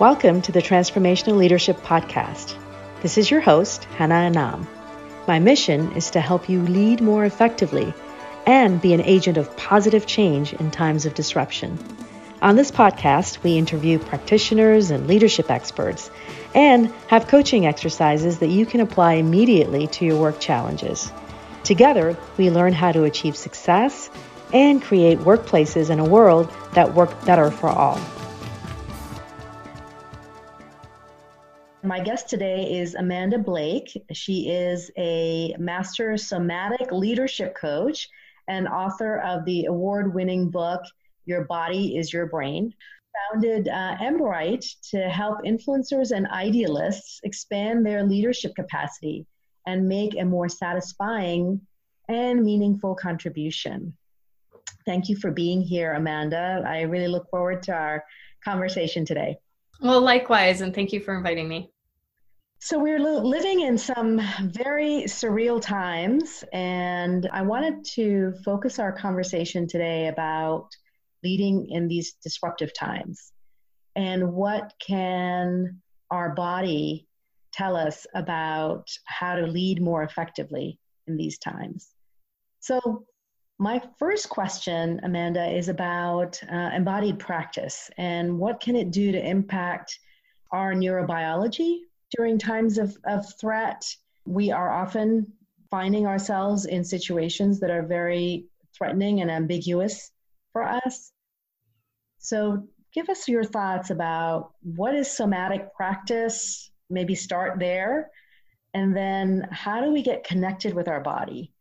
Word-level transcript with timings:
Welcome 0.00 0.40
to 0.42 0.52
the 0.52 0.62
Transformational 0.62 1.36
Leadership 1.36 1.76
Podcast. 1.82 2.56
This 3.02 3.18
is 3.18 3.30
your 3.30 3.42
host, 3.42 3.84
Hannah 3.84 4.14
Anam. 4.14 4.66
My 5.28 5.38
mission 5.40 5.92
is 5.92 6.12
to 6.12 6.22
help 6.22 6.48
you 6.48 6.62
lead 6.62 7.02
more 7.02 7.26
effectively 7.26 7.92
and 8.46 8.80
be 8.80 8.94
an 8.94 9.02
agent 9.02 9.36
of 9.36 9.54
positive 9.58 10.06
change 10.06 10.54
in 10.54 10.70
times 10.70 11.04
of 11.04 11.12
disruption. 11.12 11.78
On 12.40 12.56
this 12.56 12.70
podcast, 12.70 13.42
we 13.42 13.58
interview 13.58 13.98
practitioners 13.98 14.90
and 14.90 15.06
leadership 15.06 15.50
experts 15.50 16.10
and 16.54 16.90
have 17.08 17.28
coaching 17.28 17.66
exercises 17.66 18.38
that 18.38 18.48
you 18.48 18.64
can 18.64 18.80
apply 18.80 19.16
immediately 19.16 19.86
to 19.88 20.06
your 20.06 20.18
work 20.18 20.40
challenges. 20.40 21.12
Together, 21.62 22.16
we 22.38 22.48
learn 22.48 22.72
how 22.72 22.90
to 22.90 23.04
achieve 23.04 23.36
success 23.36 24.08
and 24.54 24.80
create 24.80 25.18
workplaces 25.18 25.90
in 25.90 25.98
a 25.98 26.08
world 26.08 26.50
that 26.72 26.94
work 26.94 27.26
better 27.26 27.50
for 27.50 27.68
all. 27.68 28.00
My 31.82 31.98
guest 31.98 32.28
today 32.28 32.78
is 32.78 32.94
Amanda 32.94 33.38
Blake. 33.38 33.96
She 34.12 34.50
is 34.50 34.90
a 34.98 35.54
master 35.58 36.14
somatic 36.18 36.92
leadership 36.92 37.56
coach 37.56 38.06
and 38.48 38.68
author 38.68 39.18
of 39.20 39.46
the 39.46 39.64
award 39.64 40.12
winning 40.12 40.50
book, 40.50 40.82
Your 41.24 41.46
Body 41.46 41.96
is 41.96 42.12
Your 42.12 42.26
Brain. 42.26 42.74
Founded 43.32 43.68
uh, 43.68 43.96
Embright 43.96 44.62
to 44.90 45.08
help 45.08 45.38
influencers 45.46 46.14
and 46.14 46.26
idealists 46.28 47.18
expand 47.22 47.86
their 47.86 48.04
leadership 48.04 48.54
capacity 48.54 49.26
and 49.66 49.88
make 49.88 50.18
a 50.18 50.24
more 50.24 50.50
satisfying 50.50 51.62
and 52.10 52.44
meaningful 52.44 52.94
contribution. 52.94 53.96
Thank 54.84 55.08
you 55.08 55.16
for 55.16 55.30
being 55.30 55.62
here, 55.62 55.94
Amanda. 55.94 56.62
I 56.66 56.82
really 56.82 57.08
look 57.08 57.30
forward 57.30 57.62
to 57.64 57.72
our 57.72 58.04
conversation 58.44 59.06
today. 59.06 59.38
Well, 59.80 60.02
likewise, 60.02 60.60
and 60.60 60.74
thank 60.74 60.92
you 60.92 61.00
for 61.00 61.16
inviting 61.16 61.48
me. 61.48 61.70
So, 62.62 62.78
we're 62.78 63.00
living 63.00 63.60
in 63.60 63.78
some 63.78 64.20
very 64.42 65.04
surreal 65.06 65.62
times, 65.62 66.44
and 66.52 67.26
I 67.32 67.40
wanted 67.40 67.86
to 67.94 68.34
focus 68.44 68.78
our 68.78 68.92
conversation 68.92 69.66
today 69.66 70.08
about 70.08 70.68
leading 71.24 71.70
in 71.70 71.88
these 71.88 72.12
disruptive 72.22 72.74
times 72.74 73.32
and 73.96 74.34
what 74.34 74.74
can 74.78 75.80
our 76.10 76.34
body 76.34 77.08
tell 77.50 77.76
us 77.76 78.06
about 78.14 78.90
how 79.06 79.36
to 79.36 79.46
lead 79.46 79.80
more 79.80 80.02
effectively 80.02 80.78
in 81.06 81.16
these 81.16 81.38
times. 81.38 81.88
So, 82.60 83.06
my 83.58 83.80
first 83.98 84.28
question, 84.28 85.00
Amanda, 85.02 85.46
is 85.46 85.70
about 85.70 86.38
uh, 86.52 86.72
embodied 86.74 87.18
practice 87.18 87.90
and 87.96 88.38
what 88.38 88.60
can 88.60 88.76
it 88.76 88.90
do 88.90 89.12
to 89.12 89.26
impact 89.26 89.98
our 90.52 90.74
neurobiology 90.74 91.84
during 92.16 92.38
times 92.38 92.78
of, 92.78 92.96
of 93.04 93.32
threat. 93.38 93.84
We 94.26 94.50
are 94.50 94.70
often 94.70 95.32
finding 95.70 96.06
ourselves 96.06 96.66
in 96.66 96.84
situations 96.84 97.60
that 97.60 97.70
are 97.70 97.82
very 97.82 98.46
threatening 98.76 99.20
and 99.20 99.30
ambiguous 99.30 100.10
for 100.52 100.62
us. 100.62 101.12
So, 102.18 102.68
give 102.92 103.08
us 103.08 103.28
your 103.28 103.44
thoughts 103.44 103.90
about 103.90 104.52
what 104.62 104.94
is 104.94 105.08
somatic 105.10 105.74
practice, 105.74 106.70
maybe 106.90 107.14
start 107.14 107.58
there, 107.58 108.10
and 108.74 108.96
then 108.96 109.48
how 109.50 109.80
do 109.84 109.92
we 109.92 110.02
get 110.02 110.24
connected 110.24 110.74
with 110.74 110.88
our 110.88 111.00
body? 111.00 111.52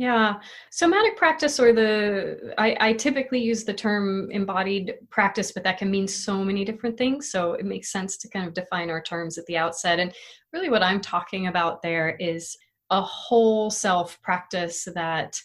Yeah, 0.00 0.36
somatic 0.70 1.14
practice, 1.18 1.60
or 1.60 1.74
the 1.74 2.54
I, 2.56 2.74
I, 2.80 2.92
typically 2.94 3.38
use 3.38 3.64
the 3.64 3.74
term 3.74 4.30
embodied 4.30 4.94
practice, 5.10 5.52
but 5.52 5.62
that 5.64 5.76
can 5.76 5.90
mean 5.90 6.08
so 6.08 6.42
many 6.42 6.64
different 6.64 6.96
things. 6.96 7.30
So 7.30 7.52
it 7.52 7.66
makes 7.66 7.92
sense 7.92 8.16
to 8.16 8.28
kind 8.30 8.48
of 8.48 8.54
define 8.54 8.88
our 8.88 9.02
terms 9.02 9.36
at 9.36 9.44
the 9.44 9.58
outset. 9.58 10.00
And 10.00 10.14
really, 10.54 10.70
what 10.70 10.82
I'm 10.82 11.02
talking 11.02 11.48
about 11.48 11.82
there 11.82 12.16
is 12.18 12.56
a 12.88 13.02
whole 13.02 13.70
self 13.70 14.18
practice 14.22 14.88
that 14.94 15.38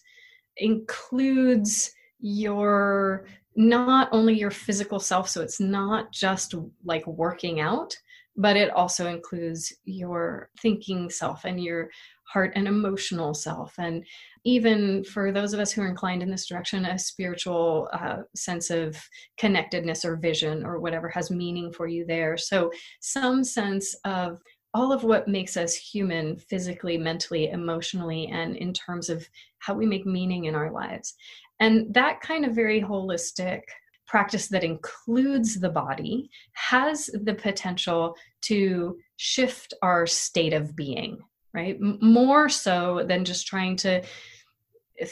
includes 0.55 1.91
your 2.21 3.27
not 3.57 4.07
only 4.13 4.39
your 4.39 4.51
physical 4.51 5.01
self, 5.01 5.27
so 5.27 5.41
it's 5.41 5.59
not 5.59 6.13
just 6.13 6.55
like 6.85 7.05
working 7.05 7.59
out, 7.59 7.93
but 8.37 8.55
it 8.55 8.69
also 8.69 9.07
includes 9.07 9.73
your 9.83 10.49
thinking 10.61 11.09
self 11.09 11.43
and 11.43 11.61
your 11.61 11.89
heart 12.25 12.51
and 12.55 12.67
emotional 12.67 13.33
self 13.33 13.73
and 13.77 14.03
even 14.45 15.03
for 15.03 15.31
those 15.31 15.53
of 15.53 15.59
us 15.59 15.71
who 15.71 15.81
are 15.81 15.87
inclined 15.87 16.21
in 16.21 16.29
this 16.29 16.45
direction, 16.45 16.85
a 16.85 16.99
spiritual 16.99 17.89
uh, 17.91 18.17
sense 18.35 18.69
of 18.69 18.95
connectedness 19.37 20.05
or 20.05 20.15
vision 20.15 20.63
or 20.63 20.79
whatever 20.79 21.09
has 21.09 21.31
meaning 21.31 21.73
for 21.73 21.87
you 21.87 22.05
there. 22.05 22.37
So, 22.37 22.71
some 23.01 23.43
sense 23.43 23.95
of 24.05 24.39
all 24.75 24.93
of 24.93 25.03
what 25.03 25.27
makes 25.27 25.57
us 25.57 25.73
human 25.73 26.37
physically, 26.37 26.97
mentally, 26.97 27.49
emotionally, 27.49 28.27
and 28.27 28.55
in 28.57 28.71
terms 28.71 29.09
of 29.09 29.27
how 29.59 29.73
we 29.73 29.85
make 29.85 30.05
meaning 30.05 30.45
in 30.45 30.53
our 30.53 30.71
lives. 30.71 31.15
And 31.59 31.91
that 31.93 32.21
kind 32.21 32.45
of 32.45 32.53
very 32.53 32.81
holistic 32.81 33.61
practice 34.05 34.49
that 34.49 34.63
includes 34.63 35.59
the 35.59 35.69
body 35.69 36.29
has 36.53 37.09
the 37.23 37.33
potential 37.33 38.15
to 38.43 38.97
shift 39.17 39.73
our 39.81 40.05
state 40.05 40.53
of 40.53 40.75
being 40.75 41.17
right 41.55 41.77
more 41.79 42.49
so 42.49 43.05
than 43.07 43.23
just 43.23 43.47
trying 43.47 43.77
to 43.77 44.03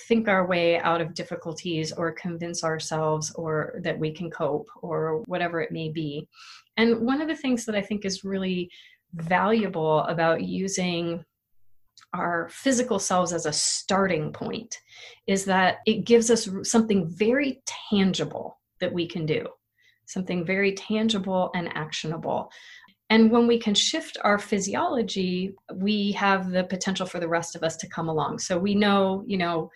think 0.08 0.28
our 0.28 0.46
way 0.46 0.78
out 0.80 1.02
of 1.02 1.14
difficulties 1.14 1.92
or 1.92 2.12
convince 2.12 2.64
ourselves 2.64 3.32
or 3.36 3.80
that 3.84 3.98
we 3.98 4.12
can 4.12 4.30
cope 4.30 4.68
or 4.82 5.24
whatever 5.26 5.62
it 5.62 5.72
may 5.72 5.90
be. 5.90 6.28
And 6.78 7.00
one 7.00 7.22
of 7.22 7.28
the 7.28 7.36
things 7.36 7.66
that 7.66 7.76
I 7.76 7.82
think 7.82 8.06
is 8.06 8.24
really 8.24 8.70
valuable 9.14 10.00
about 10.02 10.44
using 10.44 11.24
our 12.14 12.50
physical 12.50 13.00
selves 13.00 13.34
as 13.34 13.46
a 13.46 13.54
starting 13.54 14.32
point 14.32 14.80
is 15.28 15.46
that 15.46 15.78
it 15.86 16.06
gives 16.06 16.30
us 16.30 16.50
something 16.64 17.08
very 17.08 17.62
tangible 17.66 18.60
that 18.80 18.94
we 18.94 19.08
can 19.08 19.26
do, 19.26 19.48
something 20.06 20.46
very 20.46 20.74
tangible 20.74 21.52
and 21.56 21.76
actionable. 21.76 22.52
And 23.14 23.30
when 23.30 23.46
we 23.46 23.60
can 23.60 23.76
shift 23.76 24.18
our 24.24 24.40
physiology, 24.40 25.54
we 25.76 26.14
have 26.14 26.50
the 26.50 26.64
potential 26.64 27.06
for 27.06 27.20
the 27.20 27.28
rest 27.28 27.56
of 27.56 27.62
us 27.62 27.78
to 27.78 27.88
come 27.88 28.10
along. 28.10 28.40
So 28.40 28.58
we 28.58 28.74
know, 28.74 29.24
you 29.28 29.38
know, 29.38 29.70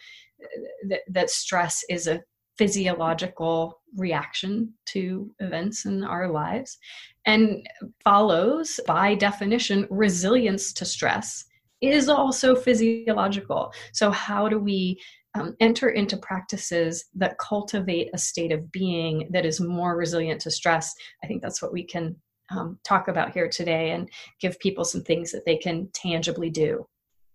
that, 0.90 1.02
that 1.08 1.30
stress 1.30 1.84
is 1.88 2.08
a 2.08 2.24
physiological 2.58 3.80
reaction 3.96 4.74
to 4.88 5.30
events 5.38 5.86
in 5.86 6.04
our 6.04 6.28
lives 6.32 6.80
and 7.28 7.64
follows 8.04 8.80
by 8.88 9.14
definition 9.14 9.86
resilience 9.92 10.74
to 10.74 10.84
stress 10.84 11.46
is 11.80 12.10
also 12.10 12.56
physiological 12.56 13.72
so 13.94 14.10
how 14.10 14.50
do 14.50 14.58
we 14.58 15.00
um, 15.36 15.56
enter 15.60 15.90
into 15.90 16.18
practices 16.18 17.06
that 17.14 17.38
cultivate 17.38 18.10
a 18.16 18.18
state 18.18 18.52
of 18.52 18.72
being 18.72 19.30
that 19.32 19.46
is 19.46 19.62
more 19.62 19.96
resilient 19.96 20.42
to 20.42 20.50
stress 20.50 20.92
i 21.24 21.28
think 21.28 21.44
that's 21.44 21.62
what 21.62 21.72
we 21.72 21.84
can 21.84 22.16
um, 22.50 22.80
talk 22.84 23.08
about 23.08 23.34
here 23.34 23.50
today 23.50 23.92
and 23.92 24.10
give 24.40 24.60
people 24.60 24.86
some 24.86 25.04
things 25.04 25.32
that 25.32 25.46
they 25.46 25.58
can 25.58 25.90
tangibly 25.94 26.50
do. 26.50 26.88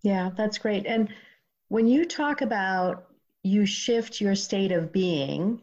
Yeah, 0.02 0.30
that's 0.36 0.58
great. 0.58 0.86
And 0.86 1.12
when 1.68 1.86
you 1.86 2.04
talk 2.04 2.40
about 2.40 3.06
you 3.42 3.66
shift 3.66 4.20
your 4.20 4.34
state 4.34 4.72
of 4.72 4.92
being, 4.92 5.62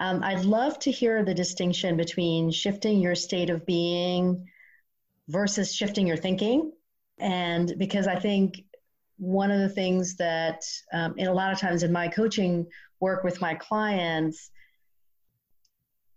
um, 0.00 0.22
I'd 0.22 0.44
love 0.44 0.78
to 0.80 0.90
hear 0.90 1.24
the 1.24 1.34
distinction 1.34 1.96
between 1.96 2.50
shifting 2.50 3.00
your 3.00 3.14
state 3.14 3.50
of 3.50 3.66
being 3.66 4.46
versus 5.28 5.74
shifting 5.74 6.06
your 6.06 6.16
thinking. 6.16 6.72
And 7.18 7.74
because 7.78 8.06
I 8.06 8.18
think 8.18 8.64
one 9.18 9.50
of 9.50 9.60
the 9.60 9.68
things 9.68 10.16
that, 10.16 10.62
um, 10.92 11.14
and 11.18 11.28
a 11.28 11.32
lot 11.32 11.52
of 11.52 11.58
times 11.58 11.82
in 11.82 11.92
my 11.92 12.08
coaching 12.08 12.66
work 13.00 13.24
with 13.24 13.40
my 13.40 13.54
clients, 13.54 14.50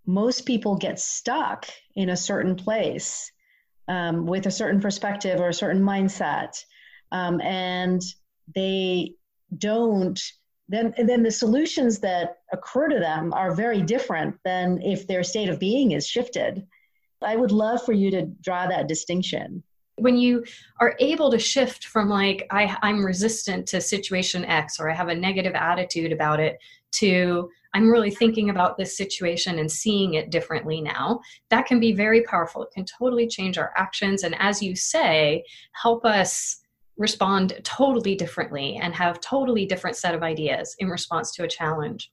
most 0.05 0.45
people 0.45 0.75
get 0.75 0.99
stuck 0.99 1.67
in 1.95 2.09
a 2.09 2.17
certain 2.17 2.55
place 2.55 3.31
um, 3.87 4.25
with 4.25 4.45
a 4.45 4.51
certain 4.51 4.81
perspective 4.81 5.39
or 5.39 5.49
a 5.49 5.53
certain 5.53 5.81
mindset, 5.81 6.57
um, 7.11 7.41
and 7.41 8.01
they 8.55 9.13
don't. 9.57 10.19
Then, 10.69 10.93
then 10.97 11.21
the 11.21 11.31
solutions 11.31 11.99
that 11.99 12.37
occur 12.53 12.87
to 12.87 12.99
them 12.99 13.33
are 13.33 13.53
very 13.53 13.81
different 13.81 14.37
than 14.45 14.81
if 14.81 15.05
their 15.05 15.21
state 15.21 15.49
of 15.49 15.59
being 15.59 15.91
is 15.91 16.07
shifted. 16.07 16.65
I 17.21 17.35
would 17.35 17.51
love 17.51 17.83
for 17.83 17.91
you 17.91 18.09
to 18.11 18.21
draw 18.41 18.67
that 18.67 18.87
distinction 18.87 19.63
when 20.01 20.17
you 20.17 20.43
are 20.79 20.95
able 20.99 21.29
to 21.31 21.39
shift 21.39 21.85
from 21.85 22.09
like 22.09 22.47
I, 22.49 22.75
i'm 22.81 23.05
resistant 23.05 23.67
to 23.67 23.81
situation 23.81 24.45
x 24.45 24.79
or 24.79 24.89
i 24.89 24.95
have 24.95 25.09
a 25.09 25.15
negative 25.15 25.53
attitude 25.53 26.11
about 26.11 26.39
it 26.39 26.57
to 26.93 27.49
I'm 27.73 27.89
really 27.89 28.11
thinking 28.11 28.49
about 28.49 28.77
this 28.77 28.97
situation 28.97 29.59
and 29.59 29.71
seeing 29.71 30.15
it 30.15 30.29
differently 30.29 30.81
now. 30.81 31.21
That 31.49 31.65
can 31.65 31.79
be 31.79 31.93
very 31.93 32.23
powerful. 32.23 32.63
It 32.63 32.71
can 32.73 32.85
totally 32.85 33.27
change 33.27 33.57
our 33.57 33.71
actions. 33.77 34.23
And 34.23 34.35
as 34.39 34.61
you 34.61 34.75
say, 34.75 35.43
help 35.73 36.05
us 36.05 36.57
respond 36.97 37.59
totally 37.63 38.15
differently 38.15 38.77
and 38.81 38.93
have 38.93 39.21
totally 39.21 39.65
different 39.65 39.95
set 39.95 40.13
of 40.13 40.23
ideas 40.23 40.75
in 40.79 40.89
response 40.89 41.33
to 41.35 41.43
a 41.43 41.47
challenge. 41.47 42.11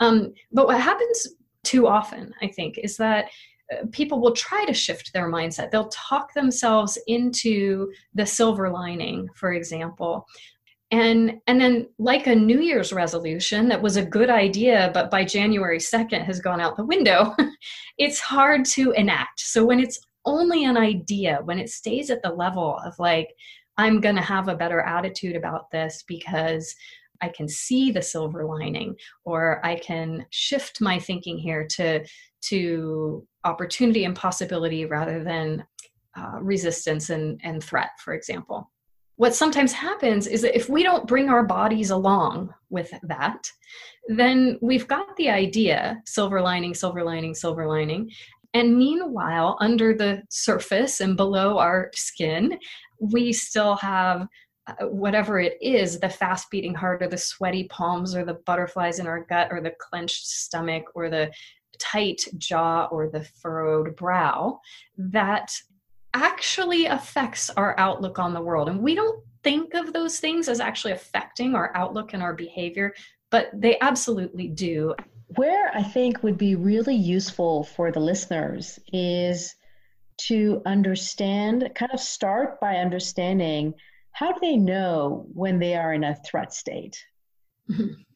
Um, 0.00 0.32
but 0.52 0.66
what 0.66 0.80
happens 0.80 1.28
too 1.64 1.86
often, 1.86 2.32
I 2.42 2.48
think, 2.48 2.78
is 2.78 2.96
that 2.96 3.26
uh, 3.72 3.86
people 3.92 4.20
will 4.20 4.34
try 4.34 4.64
to 4.64 4.74
shift 4.74 5.12
their 5.12 5.30
mindset. 5.30 5.70
They'll 5.70 5.88
talk 5.88 6.32
themselves 6.32 6.98
into 7.06 7.92
the 8.14 8.26
silver 8.26 8.70
lining, 8.70 9.28
for 9.34 9.52
example. 9.52 10.26
And 10.92 11.40
and 11.48 11.60
then 11.60 11.88
like 11.98 12.28
a 12.28 12.34
New 12.34 12.60
Year's 12.60 12.92
resolution 12.92 13.68
that 13.68 13.82
was 13.82 13.96
a 13.96 14.04
good 14.04 14.30
idea, 14.30 14.90
but 14.94 15.10
by 15.10 15.24
January 15.24 15.78
2nd 15.78 16.24
has 16.24 16.40
gone 16.40 16.60
out 16.60 16.76
the 16.76 16.84
window, 16.84 17.34
it's 17.98 18.20
hard 18.20 18.64
to 18.66 18.92
enact. 18.92 19.40
So 19.40 19.64
when 19.64 19.80
it's 19.80 19.98
only 20.24 20.64
an 20.64 20.76
idea, 20.76 21.40
when 21.44 21.58
it 21.58 21.70
stays 21.70 22.10
at 22.10 22.22
the 22.22 22.30
level 22.30 22.78
of 22.84 22.94
like, 22.98 23.34
I'm 23.78 24.00
going 24.00 24.16
to 24.16 24.22
have 24.22 24.48
a 24.48 24.56
better 24.56 24.80
attitude 24.80 25.36
about 25.36 25.70
this 25.70 26.04
because 26.06 26.74
I 27.20 27.28
can 27.28 27.48
see 27.48 27.90
the 27.90 28.02
silver 28.02 28.44
lining, 28.44 28.94
or 29.24 29.64
I 29.64 29.76
can 29.76 30.26
shift 30.30 30.80
my 30.80 30.98
thinking 30.98 31.38
here 31.38 31.66
to 31.72 32.04
to 32.48 33.26
opportunity 33.44 34.04
and 34.04 34.14
possibility 34.14 34.84
rather 34.84 35.24
than 35.24 35.64
uh, 36.16 36.38
resistance 36.40 37.10
and, 37.10 37.40
and 37.42 37.62
threat, 37.62 37.90
for 38.04 38.14
example. 38.14 38.70
What 39.16 39.34
sometimes 39.34 39.72
happens 39.72 40.26
is 40.26 40.42
that 40.42 40.56
if 40.56 40.68
we 40.68 40.82
don't 40.82 41.06
bring 41.06 41.28
our 41.28 41.42
bodies 41.42 41.90
along 41.90 42.52
with 42.68 42.92
that, 43.02 43.50
then 44.08 44.58
we've 44.60 44.86
got 44.86 45.16
the 45.16 45.30
idea 45.30 46.02
silver 46.04 46.40
lining, 46.40 46.74
silver 46.74 47.02
lining, 47.02 47.34
silver 47.34 47.66
lining. 47.66 48.10
And 48.54 48.76
meanwhile, 48.76 49.56
under 49.60 49.94
the 49.94 50.22
surface 50.30 51.00
and 51.00 51.16
below 51.16 51.58
our 51.58 51.90
skin, 51.94 52.58
we 53.00 53.32
still 53.32 53.76
have 53.76 54.28
uh, 54.66 54.86
whatever 54.86 55.38
it 55.38 55.56
is 55.60 56.00
the 56.00 56.08
fast 56.08 56.50
beating 56.50 56.74
heart 56.74 57.02
or 57.02 57.08
the 57.08 57.18
sweaty 57.18 57.64
palms 57.64 58.14
or 58.14 58.24
the 58.24 58.40
butterflies 58.46 58.98
in 58.98 59.06
our 59.06 59.24
gut 59.24 59.48
or 59.50 59.60
the 59.60 59.74
clenched 59.78 60.26
stomach 60.26 60.84
or 60.94 61.08
the 61.08 61.30
tight 61.78 62.26
jaw 62.38 62.88
or 62.90 63.08
the 63.08 63.22
furrowed 63.22 63.94
brow 63.96 64.58
that 64.96 65.54
actually 66.16 66.86
affects 66.86 67.50
our 67.50 67.78
outlook 67.78 68.18
on 68.18 68.32
the 68.32 68.40
world 68.40 68.68
and 68.68 68.80
we 68.80 68.94
don't 68.94 69.22
think 69.42 69.74
of 69.74 69.92
those 69.92 70.18
things 70.18 70.48
as 70.48 70.60
actually 70.60 70.92
affecting 70.92 71.54
our 71.54 71.70
outlook 71.76 72.14
and 72.14 72.22
our 72.22 72.34
behavior 72.34 72.94
but 73.30 73.50
they 73.54 73.78
absolutely 73.80 74.48
do 74.48 74.94
where 75.36 75.70
i 75.74 75.82
think 75.82 76.22
would 76.22 76.38
be 76.38 76.54
really 76.54 76.94
useful 76.94 77.64
for 77.64 77.92
the 77.92 78.00
listeners 78.00 78.78
is 78.92 79.54
to 80.18 80.62
understand, 80.66 81.70
kind 81.74 81.92
of 81.92 82.00
start 82.00 82.60
by 82.60 82.76
understanding 82.76 83.74
how 84.12 84.32
do 84.32 84.40
they 84.40 84.56
know 84.56 85.26
when 85.34 85.58
they 85.58 85.74
are 85.74 85.92
in 85.92 86.02
a 86.02 86.16
threat 86.16 86.52
state? 86.52 87.04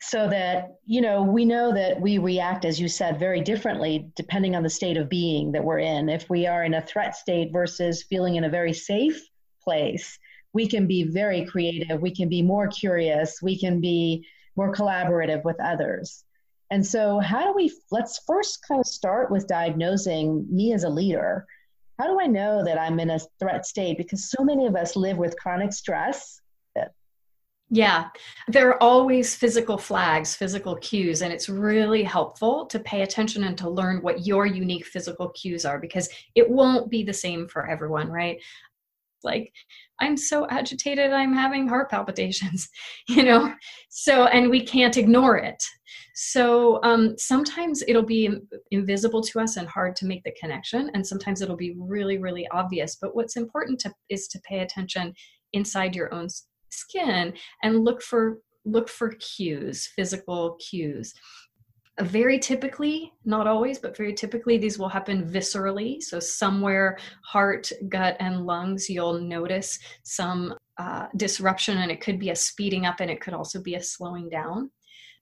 So 0.03 0.29
that, 0.29 0.77
you 0.87 1.03
know, 1.03 1.23
we 1.23 1.45
know 1.45 1.75
that 1.75 2.01
we 2.01 2.17
react, 2.17 2.65
as 2.65 2.81
you 2.81 2.89
said, 2.89 3.19
very 3.19 3.43
differently 3.43 4.11
depending 4.17 4.57
on 4.57 4.63
the 4.63 4.71
state 4.71 4.97
of 4.97 5.11
being 5.11 5.53
that 5.53 5.63
we're 5.63 5.81
in. 5.81 6.09
If 6.09 6.31
we 6.31 6.47
are 6.47 6.65
in 6.65 6.75
a 6.75 6.81
threat 6.81 7.15
state 7.17 7.53
versus 7.53 8.05
feeling 8.05 8.37
in 8.37 8.45
a 8.45 8.49
very 8.49 8.73
safe 8.73 9.21
place, 9.63 10.19
we 10.55 10.67
can 10.67 10.87
be 10.87 11.03
very 11.03 11.45
creative, 11.45 12.01
we 12.01 12.15
can 12.15 12.29
be 12.29 12.41
more 12.41 12.67
curious, 12.69 13.43
we 13.43 13.59
can 13.59 13.81
be 13.81 14.27
more 14.57 14.73
collaborative 14.73 15.45
with 15.45 15.61
others. 15.61 16.25
And 16.71 16.87
so, 16.87 17.19
how 17.19 17.45
do 17.45 17.53
we, 17.53 17.71
let's 17.91 18.23
first 18.27 18.61
kind 18.67 18.81
of 18.81 18.87
start 18.87 19.31
with 19.31 19.49
diagnosing 19.49 20.47
me 20.49 20.73
as 20.73 20.85
a 20.85 20.89
leader 20.89 21.47
how 22.01 22.07
do 22.07 22.19
I 22.19 22.27
know 22.29 22.65
that 22.65 22.81
I'm 22.81 22.99
in 22.99 23.11
a 23.11 23.19
threat 23.39 23.67
state? 23.67 23.99
Because 23.99 24.31
so 24.31 24.43
many 24.43 24.65
of 24.65 24.75
us 24.75 24.97
live 24.97 25.19
with 25.19 25.39
chronic 25.39 25.71
stress. 25.71 26.40
Yeah, 27.73 28.09
there 28.49 28.69
are 28.69 28.83
always 28.83 29.37
physical 29.37 29.79
flags, 29.79 30.35
physical 30.35 30.75
cues, 30.77 31.23
and 31.23 31.33
it's 31.33 31.49
really 31.49 32.03
helpful 32.03 32.67
to 32.67 32.81
pay 32.81 33.03
attention 33.03 33.45
and 33.45 33.57
to 33.59 33.71
learn 33.71 34.03
what 34.03 34.27
your 34.27 34.45
unique 34.45 34.85
physical 34.85 35.29
cues 35.31 35.65
are 35.65 35.79
because 35.79 36.09
it 36.35 36.51
won't 36.51 36.91
be 36.91 37.05
the 37.05 37.13
same 37.13 37.47
for 37.47 37.71
everyone, 37.71 38.11
right? 38.11 38.39
Like, 39.23 39.53
I'm 40.01 40.17
so 40.17 40.49
agitated, 40.51 41.13
I'm 41.13 41.33
having 41.33 41.69
heart 41.69 41.91
palpitations, 41.91 42.69
you 43.09 43.23
know? 43.23 43.55
So, 43.89 44.25
and 44.25 44.51
we 44.51 44.67
can't 44.67 44.97
ignore 44.97 45.37
it. 45.37 45.63
So 46.15 46.81
um, 46.83 47.15
sometimes 47.19 47.85
it'll 47.87 48.03
be 48.03 48.31
invisible 48.73 49.23
to 49.23 49.41
us 49.41 49.57
and 49.57 49.69
hard 49.69 49.95
to 49.97 50.07
make 50.07 50.25
the 50.25 50.35
connection, 50.41 50.91
and 50.95 51.07
sometimes 51.07 51.41
it'll 51.41 51.57
be 51.57 51.77
really, 51.79 52.19
really 52.19 52.49
obvious. 52.49 52.97
But 53.01 53.15
what's 53.15 53.37
important 53.37 53.79
to, 53.81 53.95
is 54.09 54.27
to 54.29 54.41
pay 54.41 54.61
attention 54.61 55.15
inside 55.53 55.95
your 55.95 56.13
own 56.13 56.29
skin 56.71 57.33
and 57.63 57.85
look 57.85 58.03
for 58.03 58.39
look 58.65 58.89
for 58.89 59.15
cues, 59.15 59.87
physical 59.97 60.59
cues. 60.59 61.15
Very 62.01 62.39
typically, 62.39 63.13
not 63.25 63.47
always, 63.47 63.79
but 63.79 63.97
very 63.97 64.15
typically, 64.15 64.57
these 64.57 64.79
will 64.79 64.89
happen 64.89 65.31
viscerally. 65.31 66.01
So, 66.03 66.19
somewhere, 66.19 66.99
heart, 67.25 67.71
gut, 67.89 68.17
and 68.21 68.47
lungs, 68.47 68.89
you'll 68.89 69.21
notice 69.21 69.79
some 70.03 70.55
uh, 70.79 71.07
disruption, 71.17 71.79
and 71.79 71.91
it 71.91 72.01
could 72.01 72.19
be 72.19 72.31
a 72.31 72.37
speeding 72.37 72.87
up 72.87 73.01
and 73.01 73.11
it 73.11 73.21
could 73.21 73.35
also 73.35 73.63
be 73.63 73.75
a 73.75 73.83
slowing 73.83 74.31
down 74.31 74.71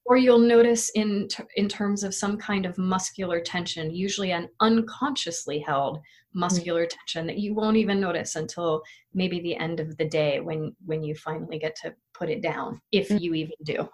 or 0.09 0.17
you'll 0.17 0.39
notice 0.39 0.91
in 0.95 1.29
in 1.57 1.69
terms 1.69 2.03
of 2.03 2.15
some 2.15 2.37
kind 2.39 2.67
of 2.67 2.79
muscular 2.79 3.41
tension 3.41 3.95
usually 3.95 4.33
an 4.33 4.49
unconsciously 4.61 5.59
held 5.59 6.01
muscular 6.39 6.83
mm-hmm. 6.85 6.97
tension 6.99 7.27
that 7.27 7.39
you 7.39 7.55
won't 7.55 7.77
even 7.77 8.01
notice 8.01 8.37
until 8.37 8.83
maybe 9.13 9.41
the 9.41 9.57
end 9.57 9.81
of 9.81 9.97
the 9.97 10.05
day 10.05 10.41
when 10.41 10.75
when 10.87 11.03
you 11.03 11.15
finally 11.15 11.59
get 11.59 11.75
to 11.75 11.93
put 12.15 12.31
it 12.31 12.41
down 12.41 12.81
if 12.93 13.09
mm-hmm. 13.09 13.19
you 13.19 13.35
even 13.35 13.53
do 13.65 13.89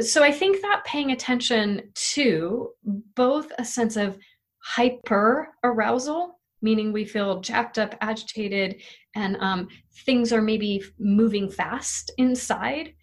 so 0.00 0.22
i 0.22 0.30
think 0.30 0.60
that 0.62 0.84
paying 0.84 1.10
attention 1.10 1.82
to 1.94 2.70
both 3.16 3.50
a 3.58 3.64
sense 3.64 3.96
of 3.96 4.18
hyper 4.58 5.48
arousal 5.64 6.38
meaning 6.62 6.92
we 6.92 7.04
feel 7.04 7.40
jacked 7.40 7.78
up 7.78 7.94
agitated 8.00 8.80
and 9.14 9.36
um, 9.40 9.68
things 10.06 10.32
are 10.32 10.42
maybe 10.42 10.82
moving 10.98 11.50
fast 11.50 12.10
inside 12.18 12.94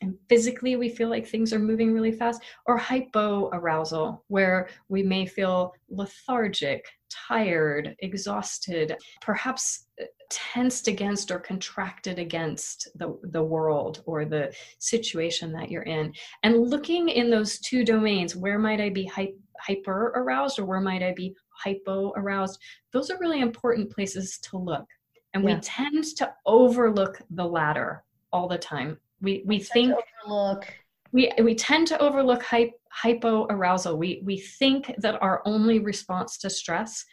and 0.00 0.16
physically 0.28 0.76
we 0.76 0.88
feel 0.88 1.08
like 1.08 1.26
things 1.26 1.52
are 1.52 1.58
moving 1.58 1.92
really 1.92 2.12
fast, 2.12 2.42
or 2.66 2.78
hypoarousal, 2.78 4.20
where 4.28 4.68
we 4.88 5.02
may 5.02 5.24
feel 5.26 5.72
lethargic, 5.88 6.84
tired, 7.10 7.94
exhausted, 8.00 8.96
perhaps 9.20 9.86
uh, 10.00 10.04
tensed 10.30 10.88
against 10.88 11.30
or 11.30 11.38
contracted 11.38 12.18
against 12.18 12.88
the, 12.96 13.18
the 13.30 13.42
world 13.42 14.02
or 14.06 14.24
the 14.24 14.52
situation 14.78 15.52
that 15.52 15.70
you're 15.70 15.82
in. 15.82 16.12
And 16.42 16.68
looking 16.68 17.08
in 17.08 17.30
those 17.30 17.58
two 17.60 17.84
domains, 17.84 18.34
where 18.34 18.58
might 18.58 18.80
I 18.80 18.90
be 18.90 19.06
hy- 19.06 19.34
hyper 19.60 20.12
aroused 20.16 20.58
or 20.58 20.64
where 20.64 20.80
might 20.80 21.02
I 21.02 21.12
be 21.14 21.34
hypo 21.50 22.12
aroused? 22.16 22.60
Those 22.92 23.10
are 23.10 23.18
really 23.18 23.40
important 23.40 23.92
places 23.92 24.38
to 24.38 24.58
look. 24.58 24.86
And 25.34 25.44
yeah. 25.44 25.54
we 25.54 25.60
tend 25.60 26.04
to 26.16 26.32
overlook 26.46 27.20
the 27.30 27.46
latter 27.46 28.04
all 28.32 28.48
the 28.48 28.58
time 28.58 28.98
we 29.24 29.42
we 29.46 29.58
think 29.58 29.94
overlook. 30.24 30.66
We 31.12 31.32
we 31.42 31.54
tend 31.54 31.88
to 31.88 31.98
overlook 31.98 32.42
hypo 32.42 32.72
hypoarousal. 33.02 33.96
We 33.96 34.22
we 34.24 34.38
think 34.38 34.92
that 34.98 35.20
our 35.20 35.42
only 35.44 35.78
response 35.80 36.38
to 36.38 36.50
stress 36.50 37.04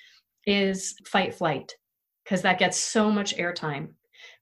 is 0.45 0.95
fight 1.05 1.33
flight 1.33 1.73
because 2.23 2.41
that 2.43 2.59
gets 2.59 2.77
so 2.77 3.11
much 3.11 3.35
airtime. 3.37 3.89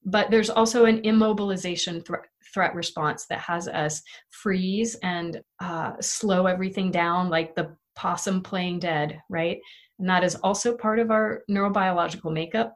But 0.03 0.31
there's 0.31 0.49
also 0.49 0.85
an 0.85 1.01
immobilization 1.03 2.05
threat 2.05 2.25
threat 2.53 2.73
response 2.73 3.27
that 3.27 3.39
has 3.39 3.67
us 3.67 4.01
freeze 4.31 4.95
and 5.03 5.39
uh, 5.59 5.93
slow 6.01 6.47
everything 6.47 6.89
down, 6.89 7.29
like 7.29 7.53
the 7.53 7.75
possum 7.95 8.41
playing 8.41 8.79
dead, 8.79 9.21
right? 9.29 9.59
And 9.99 10.09
that 10.09 10.23
is 10.23 10.35
also 10.35 10.75
part 10.75 10.99
of 10.99 11.11
our 11.11 11.43
neurobiological 11.49 12.33
makeup 12.33 12.73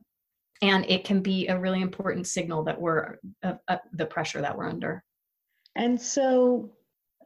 and 0.63 0.85
it 0.89 1.03
can 1.03 1.21
be 1.21 1.47
a 1.49 1.59
really 1.59 1.81
important 1.81 2.25
signal 2.25 2.63
that 2.63 2.79
we're 2.79 3.17
uh, 3.43 3.55
uh, 3.67 3.77
the 3.91 4.05
pressure 4.05 4.39
that 4.39 4.57
we're 4.57 4.69
under. 4.69 5.03
And 5.75 6.01
so 6.01 6.71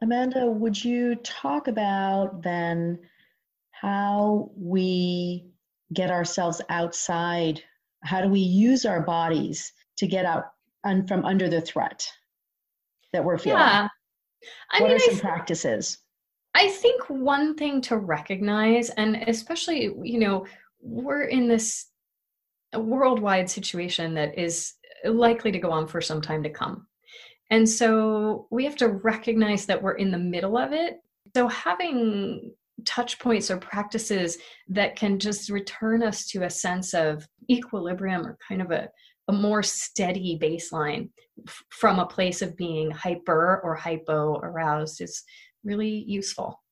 amanda 0.02 0.46
would 0.46 0.84
you 0.84 1.14
talk 1.16 1.68
about 1.68 2.42
then 2.42 2.98
how 3.70 4.50
we 4.56 5.46
get 5.92 6.10
ourselves 6.10 6.60
outside? 6.68 7.62
How 8.02 8.20
do 8.20 8.28
we 8.28 8.40
use 8.40 8.84
our 8.84 9.00
bodies 9.00 9.72
to 9.98 10.08
get 10.08 10.24
out 10.24 10.46
un- 10.82 11.06
from 11.06 11.24
under 11.24 11.48
the 11.48 11.60
threat 11.60 12.10
that 13.12 13.24
we're 13.24 13.38
feeling? 13.38 13.60
Yeah. 13.60 13.88
I 14.72 14.80
what 14.80 14.88
mean, 14.88 14.96
are 14.96 15.00
some 15.00 15.10
th- 15.10 15.22
practices? 15.22 15.98
I 16.54 16.68
think 16.68 17.08
one 17.08 17.54
thing 17.54 17.80
to 17.82 17.98
recognize 17.98 18.90
and 18.90 19.16
especially 19.28 19.94
you 20.02 20.18
know 20.18 20.44
we're 20.80 21.24
in 21.24 21.46
this 21.46 21.86
a 22.72 22.80
worldwide 22.80 23.48
situation 23.48 24.14
that 24.14 24.38
is 24.38 24.74
likely 25.04 25.52
to 25.52 25.58
go 25.58 25.70
on 25.70 25.86
for 25.86 26.00
some 26.00 26.20
time 26.20 26.42
to 26.42 26.50
come. 26.50 26.86
And 27.50 27.68
so 27.68 28.46
we 28.50 28.64
have 28.64 28.76
to 28.76 28.88
recognize 28.88 29.66
that 29.66 29.82
we're 29.82 29.92
in 29.92 30.10
the 30.10 30.18
middle 30.18 30.58
of 30.58 30.72
it. 30.72 31.00
So 31.34 31.48
having 31.48 32.52
touch 32.84 33.18
points 33.18 33.50
or 33.50 33.56
practices 33.58 34.38
that 34.68 34.96
can 34.96 35.18
just 35.18 35.50
return 35.50 36.02
us 36.02 36.26
to 36.26 36.44
a 36.44 36.50
sense 36.50 36.94
of 36.94 37.26
equilibrium 37.50 38.26
or 38.26 38.38
kind 38.46 38.62
of 38.62 38.70
a, 38.70 38.88
a 39.28 39.32
more 39.32 39.62
steady 39.62 40.38
baseline 40.40 41.08
f- 41.46 41.62
from 41.70 41.98
a 41.98 42.06
place 42.06 42.42
of 42.42 42.56
being 42.56 42.90
hyper 42.90 43.60
or 43.64 43.74
hypo 43.74 44.38
aroused 44.38 45.00
is 45.00 45.22
really 45.64 46.04
useful. 46.06 46.62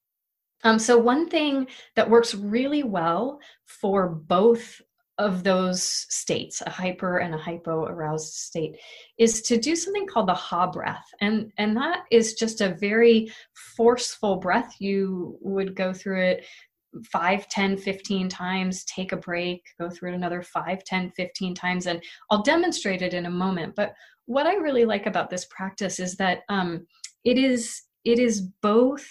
Um, 0.64 0.78
so, 0.78 0.96
one 0.96 1.28
thing 1.28 1.66
that 1.96 2.08
works 2.08 2.34
really 2.34 2.82
well 2.82 3.40
for 3.64 4.08
both 4.08 4.80
of 5.18 5.42
those 5.42 5.82
states, 5.82 6.62
a 6.66 6.70
hyper 6.70 7.18
and 7.18 7.34
a 7.34 7.38
hypo 7.38 7.84
aroused 7.84 8.34
state, 8.34 8.76
is 9.18 9.42
to 9.42 9.56
do 9.56 9.74
something 9.74 10.06
called 10.06 10.28
the 10.28 10.34
ha 10.34 10.70
breath. 10.70 11.06
And, 11.20 11.52
and 11.58 11.76
that 11.76 12.04
is 12.10 12.34
just 12.34 12.60
a 12.60 12.74
very 12.74 13.32
forceful 13.76 14.36
breath. 14.36 14.74
You 14.78 15.38
would 15.40 15.74
go 15.74 15.92
through 15.92 16.22
it 16.22 16.46
5 17.12 17.48
10 17.48 17.76
15 17.76 18.28
times 18.28 18.84
take 18.84 19.12
a 19.12 19.18
break 19.18 19.62
go 19.78 19.90
through 19.90 20.12
it 20.12 20.14
another 20.14 20.40
5 20.40 20.82
10 20.82 21.10
15 21.10 21.54
times 21.54 21.86
and 21.86 22.02
i'll 22.30 22.42
demonstrate 22.42 23.02
it 23.02 23.12
in 23.12 23.26
a 23.26 23.30
moment 23.30 23.74
but 23.74 23.92
what 24.24 24.46
i 24.46 24.54
really 24.54 24.86
like 24.86 25.04
about 25.04 25.28
this 25.28 25.44
practice 25.46 26.00
is 26.00 26.16
that 26.16 26.40
um, 26.48 26.86
it 27.24 27.36
is 27.36 27.82
it 28.04 28.18
is 28.18 28.40
both 28.62 29.06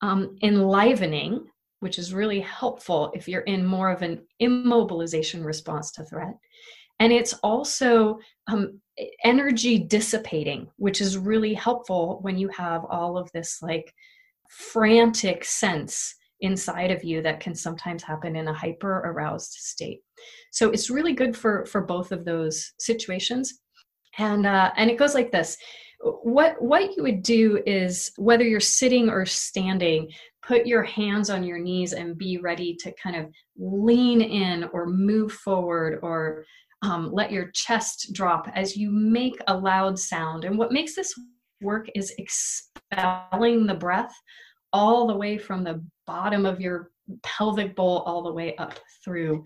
um, 0.00 0.36
enlivening 0.42 1.44
which 1.84 1.98
is 1.98 2.14
really 2.14 2.40
helpful 2.40 3.12
if 3.14 3.28
you're 3.28 3.42
in 3.42 3.62
more 3.62 3.90
of 3.90 4.00
an 4.00 4.26
immobilization 4.40 5.44
response 5.44 5.92
to 5.92 6.02
threat. 6.02 6.34
And 6.98 7.12
it's 7.12 7.34
also 7.42 8.18
um, 8.46 8.80
energy 9.22 9.76
dissipating, 9.78 10.66
which 10.76 11.02
is 11.02 11.18
really 11.18 11.52
helpful 11.52 12.20
when 12.22 12.38
you 12.38 12.48
have 12.48 12.86
all 12.88 13.18
of 13.18 13.30
this 13.32 13.60
like 13.60 13.92
frantic 14.48 15.44
sense 15.44 16.14
inside 16.40 16.90
of 16.90 17.04
you 17.04 17.20
that 17.20 17.40
can 17.40 17.54
sometimes 17.54 18.02
happen 18.02 18.34
in 18.34 18.48
a 18.48 18.54
hyper 18.54 19.00
aroused 19.00 19.52
state. 19.52 20.00
So 20.52 20.70
it's 20.70 20.88
really 20.88 21.12
good 21.12 21.36
for 21.36 21.66
for 21.66 21.82
both 21.82 22.12
of 22.12 22.24
those 22.24 22.72
situations. 22.78 23.60
And 24.16 24.46
uh, 24.46 24.70
and 24.78 24.90
it 24.90 24.96
goes 24.96 25.12
like 25.12 25.30
this 25.30 25.58
what 26.04 26.60
what 26.60 26.96
you 26.96 27.02
would 27.02 27.22
do 27.22 27.62
is 27.66 28.12
whether 28.16 28.44
you're 28.44 28.60
sitting 28.60 29.08
or 29.08 29.24
standing 29.24 30.10
put 30.46 30.66
your 30.66 30.82
hands 30.82 31.30
on 31.30 31.42
your 31.42 31.58
knees 31.58 31.92
and 31.92 32.18
be 32.18 32.38
ready 32.38 32.74
to 32.76 32.92
kind 33.02 33.16
of 33.16 33.30
lean 33.56 34.20
in 34.20 34.64
or 34.72 34.86
move 34.86 35.32
forward 35.32 35.98
or 36.02 36.44
um, 36.82 37.10
let 37.12 37.32
your 37.32 37.50
chest 37.52 38.12
drop 38.12 38.48
as 38.54 38.76
you 38.76 38.90
make 38.90 39.36
a 39.46 39.56
loud 39.56 39.98
sound. 39.98 40.44
And 40.44 40.58
what 40.58 40.72
makes 40.72 40.94
this 40.94 41.14
work 41.62 41.88
is 41.94 42.12
expelling 42.18 43.66
the 43.66 43.74
breath 43.74 44.14
all 44.72 45.06
the 45.06 45.16
way 45.16 45.38
from 45.38 45.64
the 45.64 45.82
bottom 46.06 46.44
of 46.44 46.60
your 46.60 46.90
pelvic 47.22 47.74
bowl 47.74 47.98
all 48.00 48.22
the 48.22 48.32
way 48.32 48.54
up 48.56 48.78
through. 49.02 49.44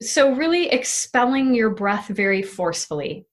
So, 0.00 0.34
really 0.34 0.68
expelling 0.68 1.54
your 1.54 1.70
breath 1.70 2.08
very 2.08 2.42
forcefully 2.42 3.26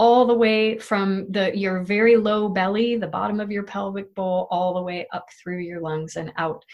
all 0.00 0.24
the 0.24 0.32
way 0.32 0.78
from 0.78 1.30
the 1.30 1.54
your 1.54 1.84
very 1.84 2.16
low 2.16 2.48
belly, 2.48 2.96
the 2.96 3.06
bottom 3.06 3.38
of 3.38 3.50
your 3.50 3.64
pelvic 3.64 4.14
bowl, 4.14 4.48
all 4.50 4.72
the 4.72 4.80
way 4.80 5.06
up 5.12 5.28
through 5.32 5.58
your 5.58 5.78
lungs 5.78 6.16
and 6.16 6.32
out. 6.38 6.64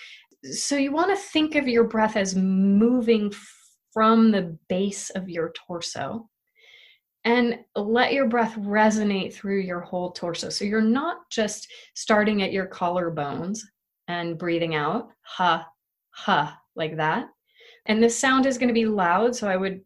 So 0.53 0.77
you 0.77 0.93
want 0.93 1.11
to 1.11 1.17
think 1.17 1.57
of 1.57 1.67
your 1.67 1.83
breath 1.83 2.17
as 2.17 2.37
moving 2.37 3.35
from 3.93 4.31
the 4.31 4.57
base 4.69 5.11
of 5.11 5.29
your 5.29 5.53
torso 5.67 6.29
and 7.25 7.59
let 7.75 8.13
your 8.13 8.29
breath 8.29 8.55
resonate 8.59 9.35
through 9.35 9.59
your 9.59 9.81
whole 9.81 10.13
torso. 10.13 10.49
So 10.49 10.65
you're 10.65 10.81
not 10.81 11.29
just 11.29 11.67
starting 11.95 12.45
at 12.45 12.53
your 12.53 12.69
collarbones 12.69 13.59
and 14.07 14.39
breathing 14.39 14.77
out, 14.77 15.09
ha, 15.23 15.67
ha, 16.11 16.57
like 16.77 16.97
that. 16.97 17.27
And 17.87 18.01
this 18.01 18.17
sound 18.17 18.47
is 18.47 18.57
going 18.57 18.69
to 18.69 18.73
be 18.73 18.87
loud, 18.87 19.35
so 19.35 19.49
I 19.49 19.57
would 19.57 19.81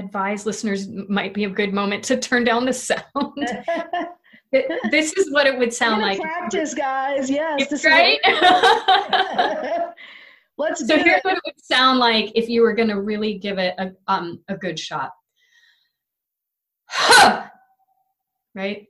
advise 0.00 0.46
listeners 0.46 0.88
might 1.08 1.32
be 1.34 1.44
a 1.44 1.50
good 1.50 1.72
moment 1.72 2.02
to 2.04 2.16
turn 2.16 2.44
down 2.44 2.64
the 2.64 2.72
sound. 2.72 3.02
this 4.90 5.12
is 5.12 5.32
what 5.32 5.46
it 5.46 5.56
would 5.56 5.72
sound 5.72 6.02
like. 6.02 6.20
Practice, 6.20 6.74
guys. 6.74 7.30
Yes, 7.30 7.84
right. 7.84 8.18
Let's. 10.58 10.80
Do 10.80 10.86
So 10.86 10.96
here's 10.98 11.18
it. 11.18 11.24
what 11.24 11.34
it 11.34 11.42
would 11.46 11.64
sound 11.64 12.00
like 12.00 12.32
if 12.34 12.48
you 12.48 12.62
were 12.62 12.74
going 12.74 12.88
to 12.88 13.00
really 13.00 13.38
give 13.38 13.58
it 13.58 13.74
a 13.78 13.92
um 14.08 14.40
a 14.48 14.56
good 14.56 14.78
shot. 14.78 15.12
Huh. 16.88 17.46
Right. 18.54 18.88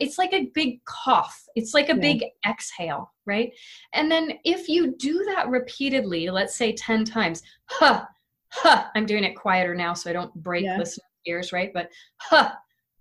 It's 0.00 0.18
like 0.18 0.32
a 0.32 0.50
big 0.54 0.84
cough. 0.84 1.44
It's 1.54 1.72
like 1.72 1.88
a 1.88 1.94
yeah. 1.94 2.00
big 2.00 2.24
exhale, 2.46 3.12
right? 3.26 3.52
And 3.92 4.10
then 4.10 4.34
if 4.44 4.68
you 4.68 4.96
do 4.98 5.24
that 5.34 5.48
repeatedly, 5.48 6.28
let's 6.30 6.56
say 6.56 6.72
10 6.72 7.04
times, 7.04 7.42
huh, 7.66 8.04
huh, 8.54 8.84
I'm 8.94 9.06
doing 9.06 9.24
it 9.24 9.34
quieter 9.36 9.74
now 9.74 9.94
so 9.94 10.10
I 10.10 10.12
don't 10.12 10.34
break 10.34 10.64
yeah. 10.64 10.78
listeners' 10.78 11.04
ears, 11.26 11.52
right? 11.52 11.72
But 11.72 11.90
huh, 12.18 12.52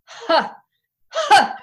huh, 0.06 0.50
huh. 1.10 1.56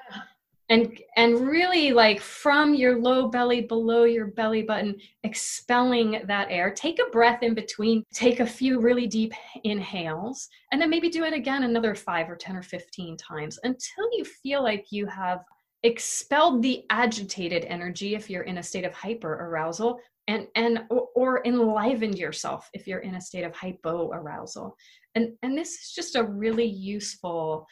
And 0.68 0.96
and 1.16 1.48
really 1.48 1.92
like 1.92 2.20
from 2.20 2.74
your 2.74 3.00
low 3.00 3.26
belly 3.26 3.62
below 3.62 4.04
your 4.04 4.28
belly 4.28 4.62
button, 4.62 4.94
expelling 5.24 6.22
that 6.26 6.46
air. 6.48 6.70
Take 6.70 7.00
a 7.00 7.10
breath 7.10 7.42
in 7.42 7.54
between, 7.54 8.04
take 8.14 8.38
a 8.38 8.46
few 8.46 8.78
really 8.78 9.08
deep 9.08 9.32
inhales, 9.64 10.48
and 10.70 10.80
then 10.80 10.88
maybe 10.88 11.08
do 11.08 11.24
it 11.24 11.32
again 11.32 11.64
another 11.64 11.96
five 11.96 12.30
or 12.30 12.36
10 12.36 12.56
or 12.56 12.62
15 12.62 13.16
times 13.16 13.58
until 13.64 14.04
you 14.12 14.24
feel 14.24 14.62
like 14.62 14.92
you 14.92 15.06
have 15.06 15.40
expelled 15.82 16.62
the 16.62 16.84
agitated 16.90 17.64
energy 17.64 18.14
if 18.14 18.28
you're 18.28 18.42
in 18.42 18.58
a 18.58 18.62
state 18.62 18.84
of 18.84 18.94
hyper 18.94 19.32
arousal 19.32 19.98
and 20.28 20.46
and 20.54 20.80
or, 20.90 21.08
or 21.14 21.46
enlivened 21.46 22.18
yourself 22.18 22.68
if 22.74 22.86
you're 22.86 23.00
in 23.00 23.14
a 23.14 23.20
state 23.20 23.44
of 23.44 23.56
hypo 23.56 24.10
arousal 24.12 24.76
and 25.14 25.32
and 25.42 25.56
this 25.56 25.74
is 25.74 25.92
just 25.94 26.16
a 26.16 26.22
really 26.22 26.66
useful 26.66 27.66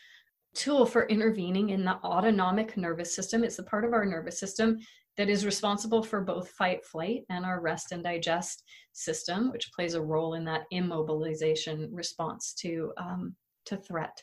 tool 0.55 0.85
for 0.87 1.07
intervening 1.07 1.71
in 1.71 1.85
the 1.85 1.95
autonomic 2.05 2.77
nervous 2.77 3.15
system. 3.15 3.45
It's 3.45 3.57
the 3.57 3.63
part 3.63 3.85
of 3.85 3.93
our 3.93 4.05
nervous 4.05 4.41
system 4.41 4.79
that 5.17 5.29
is 5.29 5.47
responsible 5.47 6.03
for 6.03 6.21
both 6.21 6.51
fight 6.51 6.85
flight 6.85 7.23
and 7.29 7.45
our 7.45 7.61
rest 7.61 7.93
and 7.93 8.03
digest 8.03 8.63
system 8.93 9.51
which 9.53 9.71
plays 9.73 9.95
a 9.95 10.03
role 10.03 10.35
in 10.35 10.45
that 10.45 10.63
immobilization 10.73 11.89
response 11.93 12.55
to 12.55 12.93
um, 12.97 13.35
to 13.69 13.77
threat. 13.77 14.23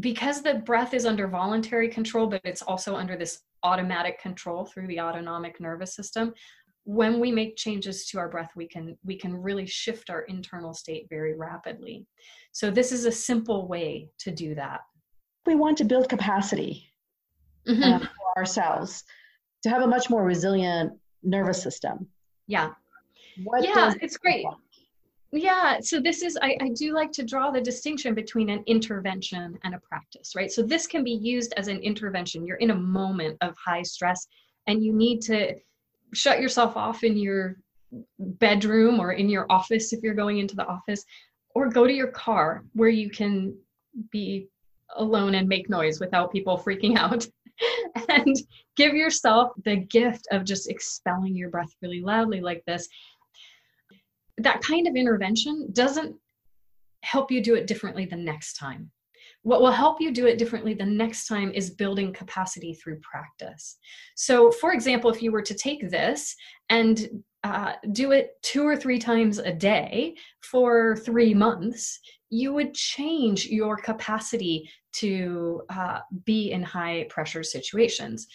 Because 0.00 0.42
the 0.42 0.54
breath 0.54 0.92
is 0.94 1.06
under 1.06 1.28
voluntary 1.28 1.88
control 1.88 2.26
but 2.26 2.40
it's 2.44 2.62
also 2.62 2.96
under 2.96 3.16
this 3.16 3.40
automatic 3.62 4.20
control 4.20 4.64
through 4.64 4.86
the 4.86 5.00
autonomic 5.00 5.60
nervous 5.60 5.94
system 5.94 6.32
when 6.88 7.20
we 7.20 7.30
make 7.30 7.54
changes 7.54 8.06
to 8.06 8.18
our 8.18 8.30
breath 8.30 8.50
we 8.56 8.66
can 8.66 8.96
we 9.04 9.14
can 9.14 9.36
really 9.36 9.66
shift 9.66 10.08
our 10.08 10.22
internal 10.22 10.72
state 10.72 11.06
very 11.10 11.34
rapidly. 11.34 12.06
So 12.52 12.70
this 12.70 12.92
is 12.92 13.04
a 13.04 13.12
simple 13.12 13.68
way 13.68 14.08
to 14.20 14.30
do 14.30 14.54
that. 14.54 14.80
We 15.44 15.54
want 15.54 15.76
to 15.78 15.84
build 15.84 16.08
capacity 16.08 16.88
mm-hmm. 17.68 17.82
uh, 17.82 17.98
for 17.98 18.38
ourselves 18.38 19.04
to 19.64 19.68
have 19.68 19.82
a 19.82 19.86
much 19.86 20.08
more 20.08 20.24
resilient 20.24 20.92
nervous 21.22 21.62
system. 21.62 22.06
Yeah. 22.46 22.70
What 23.44 23.64
yeah 23.64 23.92
it's 24.00 24.16
great 24.16 24.46
yeah 25.32 25.78
so 25.80 26.00
this 26.00 26.22
is 26.22 26.38
I, 26.40 26.56
I 26.60 26.68
do 26.70 26.94
like 26.94 27.12
to 27.12 27.22
draw 27.22 27.50
the 27.50 27.60
distinction 27.60 28.14
between 28.14 28.48
an 28.48 28.62
intervention 28.66 29.58
and 29.62 29.74
a 29.74 29.78
practice 29.80 30.34
right? 30.34 30.50
So 30.50 30.62
this 30.62 30.86
can 30.86 31.04
be 31.04 31.12
used 31.12 31.52
as 31.56 31.68
an 31.68 31.80
intervention. 31.80 32.46
You're 32.46 32.56
in 32.58 32.70
a 32.70 32.74
moment 32.74 33.36
of 33.40 33.54
high 33.56 33.82
stress 33.82 34.26
and 34.66 34.82
you 34.82 34.92
need 34.92 35.20
to 35.22 35.54
shut 36.14 36.40
yourself 36.40 36.76
off 36.76 37.04
in 37.04 37.16
your 37.16 37.56
bedroom 38.18 39.00
or 39.00 39.12
in 39.12 39.28
your 39.28 39.46
office 39.50 39.92
if 39.92 40.02
you're 40.02 40.14
going 40.14 40.38
into 40.38 40.56
the 40.56 40.66
office 40.66 41.04
or 41.54 41.68
go 41.68 41.86
to 41.86 41.92
your 41.92 42.08
car 42.08 42.64
where 42.74 42.88
you 42.88 43.10
can 43.10 43.56
be 44.10 44.48
alone 44.96 45.34
and 45.34 45.48
make 45.48 45.68
noise 45.68 46.00
without 46.00 46.32
people 46.32 46.58
freaking 46.58 46.96
out. 46.96 47.26
And 48.08 48.36
give 48.76 48.94
yourself 48.94 49.50
the 49.64 49.74
gift 49.74 50.28
of 50.30 50.44
just 50.44 50.70
expelling 50.70 51.34
your 51.34 51.50
breath 51.50 51.74
really 51.82 52.00
loudly 52.00 52.40
like 52.40 52.62
this 52.66 52.88
that 54.38 54.62
kind 54.62 54.86
of 54.86 54.96
intervention 54.96 55.68
doesn't 55.72 56.14
help 57.02 57.30
you 57.30 57.42
do 57.42 57.54
it 57.54 57.66
differently 57.66 58.04
the 58.04 58.16
next 58.16 58.54
time 58.54 58.90
what 59.42 59.60
will 59.60 59.70
help 59.70 60.00
you 60.00 60.10
do 60.10 60.26
it 60.26 60.38
differently 60.38 60.74
the 60.74 60.84
next 60.84 61.26
time 61.26 61.50
is 61.52 61.70
building 61.70 62.12
capacity 62.12 62.74
through 62.74 62.98
practice. 63.00 63.78
So, 64.14 64.50
for 64.50 64.72
example, 64.72 65.10
if 65.10 65.22
you 65.22 65.32
were 65.32 65.42
to 65.42 65.54
take 65.54 65.88
this 65.90 66.34
and 66.70 67.08
uh, 67.44 67.74
do 67.92 68.12
it 68.12 68.32
two 68.42 68.66
or 68.66 68.76
three 68.76 68.98
times 68.98 69.38
a 69.38 69.52
day 69.52 70.16
for 70.40 70.96
three 70.96 71.34
months, 71.34 72.00
you 72.30 72.52
would 72.52 72.74
change 72.74 73.46
your 73.46 73.76
capacity 73.76 74.68
to 74.92 75.62
uh, 75.70 76.00
be 76.24 76.50
in 76.50 76.62
high 76.62 77.06
pressure 77.08 77.42
situations. 77.42 78.26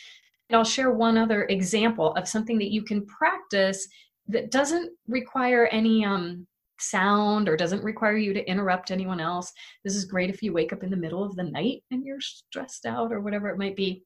And 0.49 0.57
I'll 0.57 0.63
share 0.63 0.91
one 0.91 1.17
other 1.17 1.43
example 1.43 2.13
of 2.13 2.27
something 2.27 2.57
that 2.59 2.71
you 2.71 2.81
can 2.81 3.05
practice 3.05 3.87
that 4.27 4.51
doesn't 4.51 4.91
require 5.07 5.67
any 5.67 6.05
um, 6.05 6.47
sound 6.79 7.49
or 7.49 7.57
doesn't 7.57 7.83
require 7.83 8.17
you 8.17 8.33
to 8.33 8.49
interrupt 8.49 8.91
anyone 8.91 9.19
else. 9.19 9.51
This 9.83 9.95
is 9.95 10.05
great 10.05 10.29
if 10.29 10.41
you 10.41 10.53
wake 10.53 10.73
up 10.73 10.83
in 10.83 10.89
the 10.89 10.97
middle 10.97 11.23
of 11.23 11.35
the 11.35 11.43
night 11.43 11.83
and 11.91 12.05
you're 12.05 12.21
stressed 12.21 12.85
out 12.85 13.11
or 13.11 13.21
whatever 13.21 13.49
it 13.49 13.57
might 13.57 13.75
be. 13.75 14.03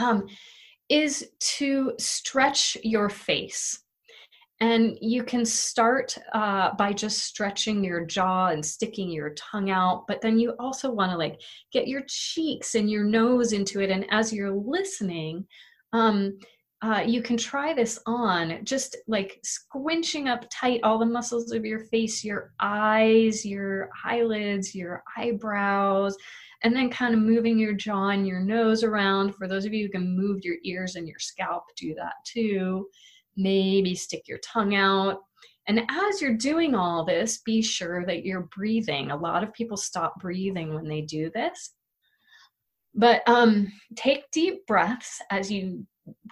Um, 0.00 0.26
is 0.88 1.30
to 1.38 1.92
stretch 1.98 2.76
your 2.82 3.08
face. 3.08 3.80
And 4.62 4.98
you 5.00 5.22
can 5.22 5.46
start 5.46 6.18
uh, 6.34 6.74
by 6.74 6.92
just 6.92 7.20
stretching 7.20 7.82
your 7.82 8.04
jaw 8.04 8.48
and 8.48 8.64
sticking 8.64 9.10
your 9.10 9.30
tongue 9.30 9.70
out, 9.70 10.04
but 10.06 10.20
then 10.20 10.38
you 10.38 10.54
also 10.58 10.90
want 10.90 11.12
to 11.12 11.16
like 11.16 11.40
get 11.72 11.88
your 11.88 12.02
cheeks 12.06 12.74
and 12.74 12.90
your 12.90 13.04
nose 13.04 13.52
into 13.52 13.80
it. 13.80 13.88
And 13.88 14.04
as 14.10 14.34
you're 14.34 14.52
listening, 14.52 15.46
um, 15.94 16.38
uh, 16.82 17.02
you 17.06 17.20
can 17.20 17.36
try 17.36 17.74
this 17.74 17.98
on 18.06 18.64
just 18.64 18.96
like 19.06 19.44
squinching 19.44 20.28
up 20.28 20.46
tight 20.50 20.80
all 20.82 20.98
the 20.98 21.04
muscles 21.04 21.52
of 21.52 21.64
your 21.64 21.80
face, 21.80 22.24
your 22.24 22.52
eyes, 22.58 23.44
your 23.44 23.90
eyelids, 24.04 24.74
your 24.74 25.02
eyebrows, 25.16 26.16
and 26.62 26.74
then 26.74 26.88
kind 26.88 27.14
of 27.14 27.20
moving 27.20 27.58
your 27.58 27.74
jaw 27.74 28.08
and 28.08 28.26
your 28.26 28.40
nose 28.40 28.82
around. 28.82 29.34
For 29.34 29.46
those 29.46 29.66
of 29.66 29.74
you 29.74 29.86
who 29.86 29.92
can 29.92 30.16
move 30.16 30.40
your 30.42 30.56
ears 30.64 30.96
and 30.96 31.06
your 31.06 31.18
scalp, 31.18 31.64
do 31.76 31.94
that 31.96 32.14
too. 32.24 32.86
Maybe 33.36 33.94
stick 33.94 34.26
your 34.26 34.38
tongue 34.38 34.74
out. 34.74 35.18
And 35.66 35.82
as 35.90 36.22
you're 36.22 36.36
doing 36.36 36.74
all 36.74 37.04
this, 37.04 37.42
be 37.44 37.60
sure 37.60 38.06
that 38.06 38.24
you're 38.24 38.48
breathing. 38.56 39.10
A 39.10 39.16
lot 39.16 39.44
of 39.44 39.52
people 39.52 39.76
stop 39.76 40.18
breathing 40.18 40.74
when 40.74 40.88
they 40.88 41.02
do 41.02 41.30
this. 41.30 41.72
But 42.94 43.22
um, 43.28 43.70
take 43.94 44.30
deep 44.32 44.66
breaths 44.66 45.20
as 45.30 45.52
you 45.52 45.86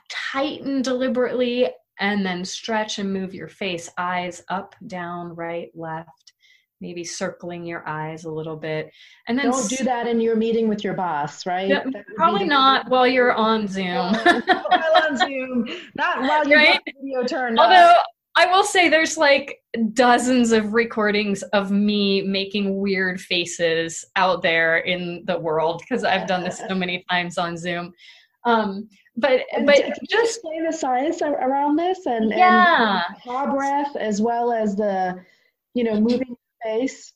tighten 0.08 0.82
deliberately 0.82 1.68
and 2.00 2.24
then 2.24 2.44
stretch 2.44 2.98
and 2.98 3.12
move 3.12 3.34
your 3.34 3.48
face, 3.48 3.90
eyes 3.98 4.42
up, 4.48 4.74
down, 4.86 5.34
right, 5.34 5.68
left, 5.74 6.32
maybe 6.80 7.02
circling 7.02 7.64
your 7.64 7.86
eyes 7.88 8.24
a 8.24 8.30
little 8.30 8.56
bit. 8.56 8.90
And 9.26 9.38
then 9.38 9.50
don't 9.50 9.68
do 9.68 9.84
that 9.84 10.06
in 10.06 10.20
your 10.20 10.36
meeting 10.36 10.68
with 10.68 10.84
your 10.84 10.94
boss, 10.94 11.44
right? 11.44 11.82
Probably 12.14 12.46
not 12.46 12.88
while 12.88 13.06
you're 13.06 13.32
on 13.32 13.66
Zoom. 13.66 14.12
while 14.12 15.02
on 15.02 15.16
Zoom, 15.16 15.66
not 15.96 16.20
while 16.22 16.46
you're 16.46 16.58
right? 16.58 16.80
video 16.86 17.24
turned 17.24 17.58
Although 17.58 17.94
I 18.36 18.46
will 18.46 18.62
say 18.62 18.88
there's 18.88 19.16
like 19.16 19.60
dozens 19.94 20.52
of 20.52 20.72
recordings 20.72 21.42
of 21.52 21.72
me 21.72 22.22
making 22.22 22.76
weird 22.76 23.20
faces 23.20 24.04
out 24.14 24.42
there 24.42 24.78
in 24.78 25.24
the 25.26 25.40
world 25.40 25.80
because 25.80 26.04
I've 26.04 26.28
done 26.28 26.44
this 26.44 26.58
so 26.58 26.74
many 26.76 27.04
times 27.10 27.36
on 27.36 27.56
Zoom. 27.56 27.92
Um, 28.44 28.88
but 29.18 29.40
and 29.52 29.66
but 29.66 29.76
just 30.08 30.36
explain 30.36 30.64
the 30.64 30.72
science 30.72 31.22
around 31.22 31.76
this 31.76 32.06
and 32.06 32.30
yeah, 32.30 33.02
and 33.26 33.52
breath 33.52 33.96
as 33.96 34.22
well 34.22 34.52
as 34.52 34.76
the 34.76 35.20
you 35.74 35.84
know 35.84 36.00
moving 36.00 36.36
face. 36.64 37.12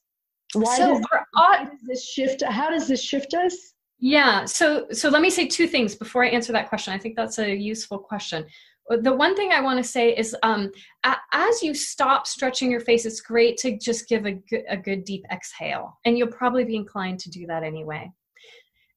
Why, 0.54 0.76
so 0.76 0.94
does, 0.94 1.06
why 1.32 1.64
does 1.64 1.80
this 1.86 2.04
shift? 2.04 2.42
How 2.42 2.70
does 2.70 2.88
this 2.88 3.02
shift 3.02 3.34
us? 3.34 3.56
Yeah. 4.00 4.44
So 4.44 4.86
so 4.90 5.08
let 5.08 5.22
me 5.22 5.30
say 5.30 5.46
two 5.46 5.68
things 5.68 5.94
before 5.94 6.24
I 6.24 6.28
answer 6.28 6.52
that 6.52 6.68
question. 6.68 6.92
I 6.92 6.98
think 6.98 7.14
that's 7.16 7.38
a 7.38 7.54
useful 7.54 7.98
question. 7.98 8.44
The 8.88 9.14
one 9.14 9.36
thing 9.36 9.52
I 9.52 9.60
want 9.60 9.78
to 9.78 9.88
say 9.88 10.10
is, 10.14 10.36
um, 10.42 10.72
as 11.04 11.62
you 11.62 11.72
stop 11.72 12.26
stretching 12.26 12.68
your 12.68 12.80
face, 12.80 13.06
it's 13.06 13.20
great 13.20 13.56
to 13.58 13.78
just 13.78 14.08
give 14.08 14.26
a 14.26 14.32
good, 14.32 14.64
a 14.68 14.76
good 14.76 15.04
deep 15.04 15.24
exhale, 15.32 15.98
and 16.04 16.18
you'll 16.18 16.28
probably 16.32 16.64
be 16.64 16.74
inclined 16.74 17.20
to 17.20 17.30
do 17.30 17.46
that 17.46 17.62
anyway. 17.62 18.10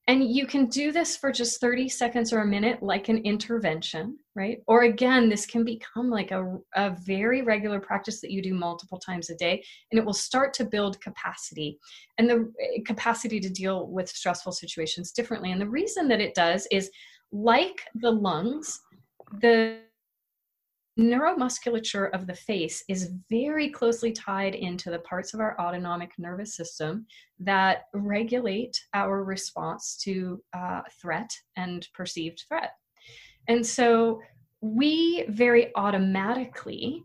And 0.07 0.29
you 0.29 0.45
can 0.45 0.67
do 0.67 0.91
this 0.91 1.17
for 1.17 1.31
just 1.31 1.59
30 1.59 1.89
seconds 1.89 2.31
or 2.31 2.41
a 2.41 2.45
minute, 2.45 2.83
like 2.83 3.09
an 3.09 3.17
intervention, 3.19 4.19
right? 4.35 4.59
Or 4.67 4.83
again, 4.83 5.29
this 5.29 5.47
can 5.47 5.65
become 5.65 6.11
like 6.11 6.29
a, 6.29 6.57
a 6.75 6.95
very 7.03 7.41
regular 7.41 7.79
practice 7.79 8.21
that 8.21 8.29
you 8.29 8.43
do 8.43 8.53
multiple 8.53 8.99
times 8.99 9.31
a 9.31 9.35
day, 9.35 9.63
and 9.91 9.97
it 9.97 10.05
will 10.05 10.13
start 10.13 10.53
to 10.55 10.65
build 10.65 11.01
capacity 11.01 11.79
and 12.19 12.29
the 12.29 12.51
eh, 12.61 12.81
capacity 12.85 13.39
to 13.39 13.49
deal 13.49 13.87
with 13.87 14.07
stressful 14.07 14.51
situations 14.51 15.11
differently. 15.11 15.51
And 15.51 15.59
the 15.59 15.69
reason 15.69 16.07
that 16.09 16.21
it 16.21 16.35
does 16.35 16.67
is 16.71 16.91
like 17.31 17.81
the 17.95 18.11
lungs, 18.11 18.79
the 19.41 19.79
neuromusculature 20.97 22.11
of 22.11 22.25
the 22.25 22.35
face 22.35 22.83
is 22.87 23.11
very 23.29 23.69
closely 23.69 24.11
tied 24.11 24.55
into 24.55 24.89
the 24.89 24.99
parts 24.99 25.33
of 25.33 25.39
our 25.39 25.59
autonomic 25.59 26.11
nervous 26.17 26.55
system 26.55 27.05
that 27.39 27.85
regulate 27.93 28.79
our 28.93 29.23
response 29.23 29.97
to 29.97 30.41
uh, 30.53 30.81
threat 31.01 31.29
and 31.57 31.87
perceived 31.93 32.43
threat. 32.47 32.71
And 33.47 33.65
so 33.65 34.21
we 34.61 35.25
very 35.27 35.71
automatically 35.75 37.03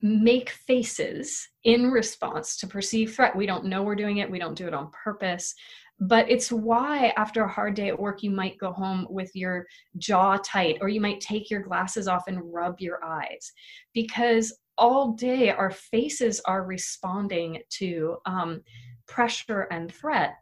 make 0.00 0.50
faces 0.50 1.48
in 1.64 1.90
response 1.90 2.56
to 2.58 2.66
perceived 2.66 3.14
threat. 3.14 3.36
We 3.36 3.46
don't 3.46 3.66
know 3.66 3.82
we're 3.82 3.96
doing 3.96 4.18
it, 4.18 4.30
we 4.30 4.38
don't 4.38 4.56
do 4.56 4.66
it 4.66 4.74
on 4.74 4.90
purpose. 4.92 5.54
But 6.00 6.28
it's 6.28 6.50
why, 6.50 7.12
after 7.16 7.44
a 7.44 7.52
hard 7.52 7.74
day 7.74 7.88
at 7.88 7.98
work, 7.98 8.22
you 8.22 8.30
might 8.30 8.58
go 8.58 8.72
home 8.72 9.06
with 9.08 9.30
your 9.34 9.66
jaw 9.96 10.38
tight, 10.44 10.78
or 10.80 10.88
you 10.88 11.00
might 11.00 11.20
take 11.20 11.50
your 11.50 11.62
glasses 11.62 12.08
off 12.08 12.24
and 12.26 12.52
rub 12.52 12.80
your 12.80 13.02
eyes. 13.04 13.52
Because 13.92 14.58
all 14.76 15.12
day, 15.12 15.50
our 15.50 15.70
faces 15.70 16.40
are 16.46 16.64
responding 16.64 17.62
to 17.70 18.16
um, 18.26 18.62
pressure 19.06 19.68
and 19.70 19.92
threat. 19.92 20.34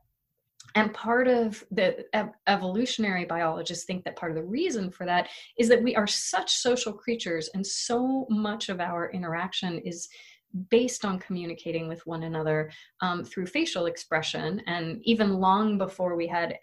And 0.75 0.95
part 0.95 1.29
of 1.29 1.63
the 1.71 2.07
evolutionary 2.47 3.27
biologists 3.27 3.85
think 3.85 4.05
that 4.05 4.17
part 4.17 4.33
of 4.33 4.37
the 4.37 4.45
reason 4.45 4.91
for 4.91 5.05
that 5.05 5.29
is 5.59 5.69
that 5.69 5.83
we 5.83 5.95
are 5.95 6.07
such 6.07 6.51
social 6.51 6.95
creatures, 6.95 7.51
and 7.53 7.67
so 7.67 8.27
much 8.31 8.71
of 8.71 8.81
our 8.81 9.11
interaction 9.11 9.79
is 9.81 10.09
based 10.71 11.05
on 11.05 11.19
communicating 11.19 11.89
with 11.89 12.07
one 12.07 12.25
another 12.25 12.71
um, 13.01 13.25
through 13.25 13.47
facial 13.47 13.87
expression. 13.87 14.61
And 14.67 15.01
even 15.05 15.41
long 15.41 15.79
before 15.79 16.17
we 16.17 16.27
had 16.27 16.59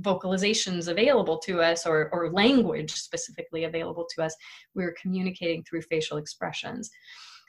vocalizations 0.00 0.88
available 0.88 1.38
to 1.38 1.60
us 1.60 1.86
or, 1.86 2.08
or 2.12 2.30
language 2.30 2.92
specifically 2.92 3.64
available 3.64 4.06
to 4.14 4.22
us, 4.22 4.34
we 4.74 4.84
were 4.84 4.94
communicating 5.00 5.62
through 5.64 5.82
facial 5.82 6.18
expressions. 6.18 6.90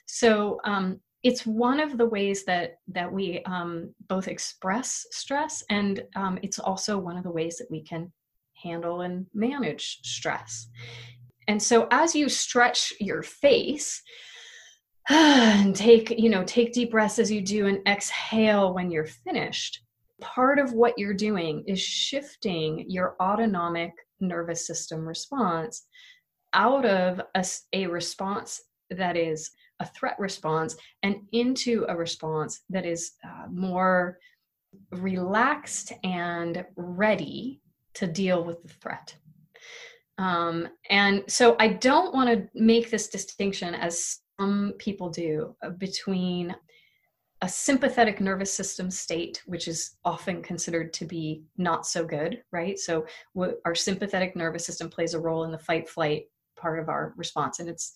So 0.05 0.59
um, 0.65 0.99
it's 1.23 1.45
one 1.45 1.79
of 1.79 1.97
the 1.97 2.05
ways 2.05 2.45
that 2.45 2.75
that 2.87 3.11
we 3.11 3.41
um, 3.45 3.93
both 4.07 4.27
express 4.27 5.07
stress, 5.09 5.63
and 5.71 6.03
um, 6.15 6.37
it's 6.43 6.59
also 6.59 6.99
one 6.99 7.17
of 7.17 7.23
the 7.23 7.31
ways 7.31 7.57
that 7.57 7.71
we 7.71 7.81
can 7.81 8.11
handle 8.53 9.01
and 9.01 9.25
manage 9.33 9.99
stress. 10.03 10.67
And 11.47 11.61
so, 11.61 11.87
as 11.89 12.15
you 12.15 12.29
stretch 12.29 12.93
your 12.99 13.23
face, 13.23 14.03
and 15.09 15.75
take 15.75 16.09
you 16.11 16.29
know 16.29 16.43
take 16.43 16.73
deep 16.73 16.91
breaths 16.91 17.19
as 17.19 17.31
you 17.31 17.41
do 17.41 17.67
and 17.67 17.79
exhale 17.87 18.73
when 18.73 18.91
you're 18.91 19.05
finished. 19.05 19.81
Part 20.21 20.59
of 20.59 20.73
what 20.73 20.97
you're 20.97 21.13
doing 21.13 21.63
is 21.67 21.81
shifting 21.81 22.85
your 22.87 23.15
autonomic 23.21 23.91
nervous 24.19 24.65
system 24.65 25.05
response 25.05 25.85
out 26.53 26.85
of 26.85 27.21
a, 27.35 27.45
a 27.73 27.85
response 27.87 28.61
that 28.89 29.17
is 29.17 29.51
a 29.81 29.85
threat 29.85 30.15
response 30.19 30.77
and 31.03 31.17
into 31.33 31.85
a 31.89 31.95
response 31.95 32.61
that 32.69 32.85
is 32.85 33.11
uh, 33.25 33.47
more 33.51 34.17
relaxed 34.91 35.91
and 36.05 36.65
ready 36.77 37.61
to 37.93 38.07
deal 38.07 38.43
with 38.43 38.61
the 38.63 38.69
threat. 38.69 39.15
Um, 40.17 40.69
and 40.89 41.23
so 41.27 41.57
i 41.59 41.67
don't 41.67 42.13
want 42.13 42.29
to 42.29 42.47
make 42.53 42.89
this 42.89 43.09
distinction 43.09 43.75
as 43.75 44.19
some 44.39 44.73
people 44.77 45.09
do 45.09 45.55
uh, 45.63 45.69
between 45.69 46.55
a 47.41 47.49
sympathetic 47.49 48.21
nervous 48.21 48.51
system 48.51 48.89
state, 48.89 49.43
which 49.45 49.67
is 49.67 49.97
often 50.05 50.41
considered 50.41 50.93
to 50.93 51.05
be 51.05 51.43
not 51.57 51.85
so 51.85 52.05
good, 52.05 52.41
right? 52.51 52.79
So, 52.79 53.05
our 53.65 53.75
sympathetic 53.75 54.35
nervous 54.35 54.65
system 54.65 54.89
plays 54.89 55.13
a 55.13 55.19
role 55.19 55.43
in 55.43 55.51
the 55.51 55.59
fight 55.59 55.89
flight 55.89 56.25
part 56.55 56.79
of 56.79 56.89
our 56.89 57.13
response, 57.17 57.59
and 57.59 57.69
it's 57.69 57.93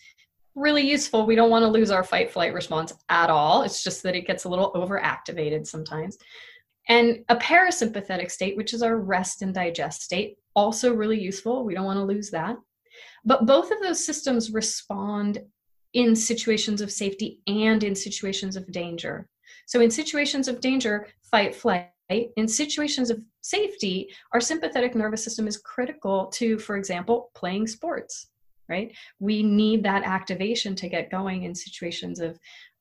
really 0.56 0.88
useful. 0.88 1.26
We 1.26 1.36
don't 1.36 1.50
want 1.50 1.64
to 1.64 1.70
lose 1.70 1.90
our 1.90 2.04
fight 2.04 2.32
flight 2.32 2.54
response 2.54 2.94
at 3.08 3.30
all. 3.30 3.64
It's 3.64 3.84
just 3.84 4.04
that 4.04 4.16
it 4.16 4.28
gets 4.28 4.44
a 4.44 4.50
little 4.50 4.74
overactivated 4.74 5.66
sometimes. 5.66 6.18
And 6.88 7.24
a 7.30 7.36
parasympathetic 7.36 8.32
state, 8.32 8.58
which 8.58 8.74
is 8.74 8.82
our 8.82 8.98
rest 8.98 9.42
and 9.42 9.54
digest 9.54 10.02
state, 10.02 10.38
also 10.56 10.94
really 10.94 11.20
useful. 11.20 11.64
We 11.64 11.76
don't 11.76 11.86
want 11.86 11.98
to 11.98 12.04
lose 12.04 12.32
that. 12.32 12.58
But 13.24 13.46
both 13.46 13.72
of 13.72 13.80
those 13.82 14.04
systems 14.04 14.52
respond 14.52 15.40
in 15.94 16.16
situations 16.16 16.82
of 16.82 16.92
safety 16.92 17.40
and 17.48 17.84
in 17.84 17.96
situations 17.96 18.56
of 18.56 18.72
danger. 18.72 19.28
So, 19.66 19.82
in 19.82 19.92
situations 19.92 20.48
of 20.48 20.62
danger, 20.62 21.08
fight, 21.22 21.56
flight. 21.56 21.92
In 22.38 22.48
situations 22.48 23.12
of 23.12 23.22
safety, 23.42 24.10
our 24.34 24.42
sympathetic 24.42 24.96
nervous 24.96 25.24
system 25.24 25.48
is 25.48 25.58
critical 25.58 26.26
to, 26.34 26.58
for 26.58 26.76
example, 26.76 27.30
playing 27.36 27.68
sports, 27.68 28.30
right? 28.68 28.96
We 29.20 29.44
need 29.44 29.84
that 29.84 30.04
activation 30.04 30.74
to 30.78 30.90
get 30.90 31.12
going 31.12 31.44
in 31.44 31.54
situations 31.54 32.20
of 32.20 32.40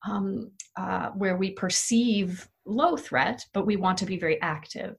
um, 0.09 0.51
uh, 0.79 1.11
where 1.11 1.37
we 1.37 1.51
perceive 1.51 2.49
low 2.65 2.97
threat, 2.97 3.45
but 3.53 3.67
we 3.67 3.77
want 3.77 3.99
to 3.99 4.07
be 4.07 4.19
very 4.19 4.41
active 4.41 4.97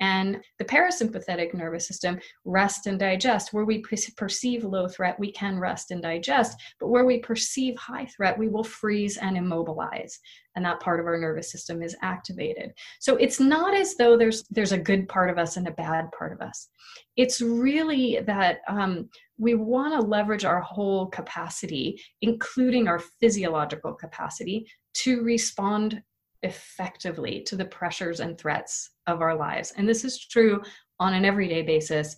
and 0.00 0.40
the 0.58 0.64
parasympathetic 0.64 1.54
nervous 1.54 1.86
system 1.86 2.18
rest 2.44 2.86
and 2.86 2.98
digest. 2.98 3.52
Where 3.52 3.64
we 3.64 3.82
perceive 4.16 4.64
low 4.64 4.88
threat 4.88 5.18
we 5.18 5.32
can 5.32 5.58
rest 5.58 5.90
and 5.90 6.02
digest 6.02 6.56
but 6.80 6.88
where 6.88 7.04
we 7.04 7.18
perceive 7.18 7.76
high 7.76 8.06
threat 8.06 8.38
we 8.38 8.48
will 8.48 8.64
freeze 8.64 9.16
and 9.16 9.36
immobilize 9.36 10.18
and 10.56 10.64
that 10.64 10.80
part 10.80 10.98
of 10.98 11.06
our 11.06 11.18
nervous 11.18 11.52
system 11.52 11.82
is 11.82 11.96
activated. 12.02 12.72
So 12.98 13.16
it's 13.16 13.38
not 13.38 13.74
as 13.74 13.94
though 13.94 14.16
there's 14.16 14.44
there's 14.50 14.72
a 14.72 14.78
good 14.78 15.08
part 15.08 15.30
of 15.30 15.38
us 15.38 15.56
and 15.56 15.68
a 15.68 15.72
bad 15.72 16.10
part 16.16 16.32
of 16.32 16.40
us. 16.40 16.68
It's 17.16 17.40
really 17.40 18.20
that 18.26 18.58
um, 18.68 19.08
we 19.38 19.54
want 19.54 19.94
to 19.94 20.06
leverage 20.06 20.44
our 20.44 20.60
whole 20.60 21.06
capacity 21.06 22.00
including 22.22 22.88
our 22.88 22.98
physiological 23.20 23.92
capacity 23.92 24.66
to 24.94 25.22
respond 25.22 26.02
effectively 26.42 27.42
to 27.42 27.56
the 27.56 27.64
pressures 27.64 28.20
and 28.20 28.38
threats 28.38 28.90
of 29.06 29.20
our 29.20 29.36
lives. 29.36 29.72
And 29.76 29.88
this 29.88 30.04
is 30.04 30.18
true 30.18 30.62
on 31.00 31.14
an 31.14 31.24
everyday 31.24 31.62
basis, 31.62 32.16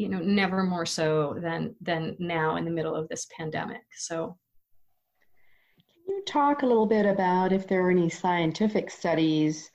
you 0.00 0.08
know 0.08 0.18
never 0.18 0.62
more 0.62 0.86
so 0.86 1.36
than 1.42 1.74
than 1.82 2.16
now 2.18 2.56
in 2.56 2.64
the 2.64 2.70
middle 2.70 2.94
of 2.94 3.06
this 3.08 3.26
pandemic 3.36 3.82
so 3.94 4.34
can 5.76 6.16
you 6.16 6.22
talk 6.24 6.62
a 6.62 6.66
little 6.66 6.86
bit 6.86 7.04
about 7.04 7.52
if 7.52 7.68
there 7.68 7.86
are 7.86 7.90
any 7.90 8.08
scientific 8.08 8.90
studies 8.90 9.70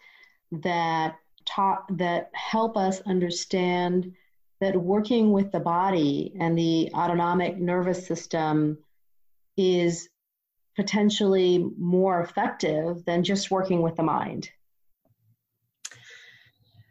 that 0.52 1.16
talk 1.46 1.86
that 1.92 2.32
help 2.34 2.76
us 2.76 3.02
understand 3.02 4.12
that 4.62 4.76
working 4.76 5.32
with 5.32 5.52
the 5.52 5.60
body 5.60 6.36
and 6.40 6.58
the 6.58 6.90
autonomic 6.96 7.58
nervous 7.58 8.08
system 8.08 8.80
is 9.58 10.10
potentially 10.76 11.70
more 11.78 12.22
effective 12.22 13.04
than 13.06 13.24
just 13.24 13.52
working 13.52 13.82
with 13.82 13.96
the 13.96 14.04
mind? 14.04 14.50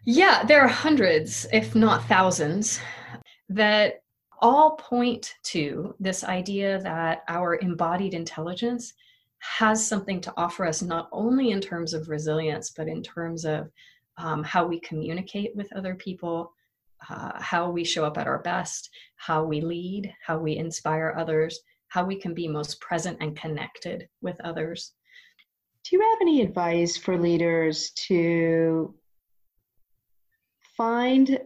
Yeah, 0.06 0.44
there 0.44 0.60
are 0.60 0.68
hundreds, 0.68 1.46
if 1.52 1.74
not 1.74 2.04
thousands, 2.04 2.80
that 3.48 4.02
all 4.40 4.76
point 4.76 5.34
to 5.44 5.94
this 5.98 6.24
idea 6.24 6.78
that 6.82 7.22
our 7.28 7.56
embodied 7.56 8.12
intelligence 8.12 8.92
has 9.38 9.86
something 9.86 10.20
to 10.20 10.32
offer 10.36 10.66
us, 10.66 10.82
not 10.82 11.08
only 11.12 11.50
in 11.50 11.60
terms 11.60 11.94
of 11.94 12.08
resilience, 12.08 12.70
but 12.70 12.88
in 12.88 13.02
terms 13.02 13.44
of 13.44 13.70
um, 14.16 14.42
how 14.42 14.66
we 14.66 14.80
communicate 14.80 15.54
with 15.54 15.72
other 15.74 15.94
people, 15.94 16.52
uh, 17.08 17.32
how 17.40 17.70
we 17.70 17.84
show 17.84 18.04
up 18.04 18.18
at 18.18 18.26
our 18.26 18.38
best, 18.40 18.90
how 19.16 19.44
we 19.44 19.60
lead, 19.60 20.12
how 20.24 20.38
we 20.38 20.56
inspire 20.56 21.14
others, 21.16 21.60
how 21.94 22.04
we 22.04 22.16
can 22.16 22.34
be 22.34 22.48
most 22.48 22.80
present 22.80 23.16
and 23.20 23.36
connected 23.36 24.08
with 24.20 24.40
others. 24.40 24.94
Do 25.84 25.96
you 25.96 26.02
have 26.02 26.18
any 26.20 26.42
advice 26.42 26.96
for 26.96 27.16
leaders 27.16 27.92
to 28.08 28.92
find 30.76 31.38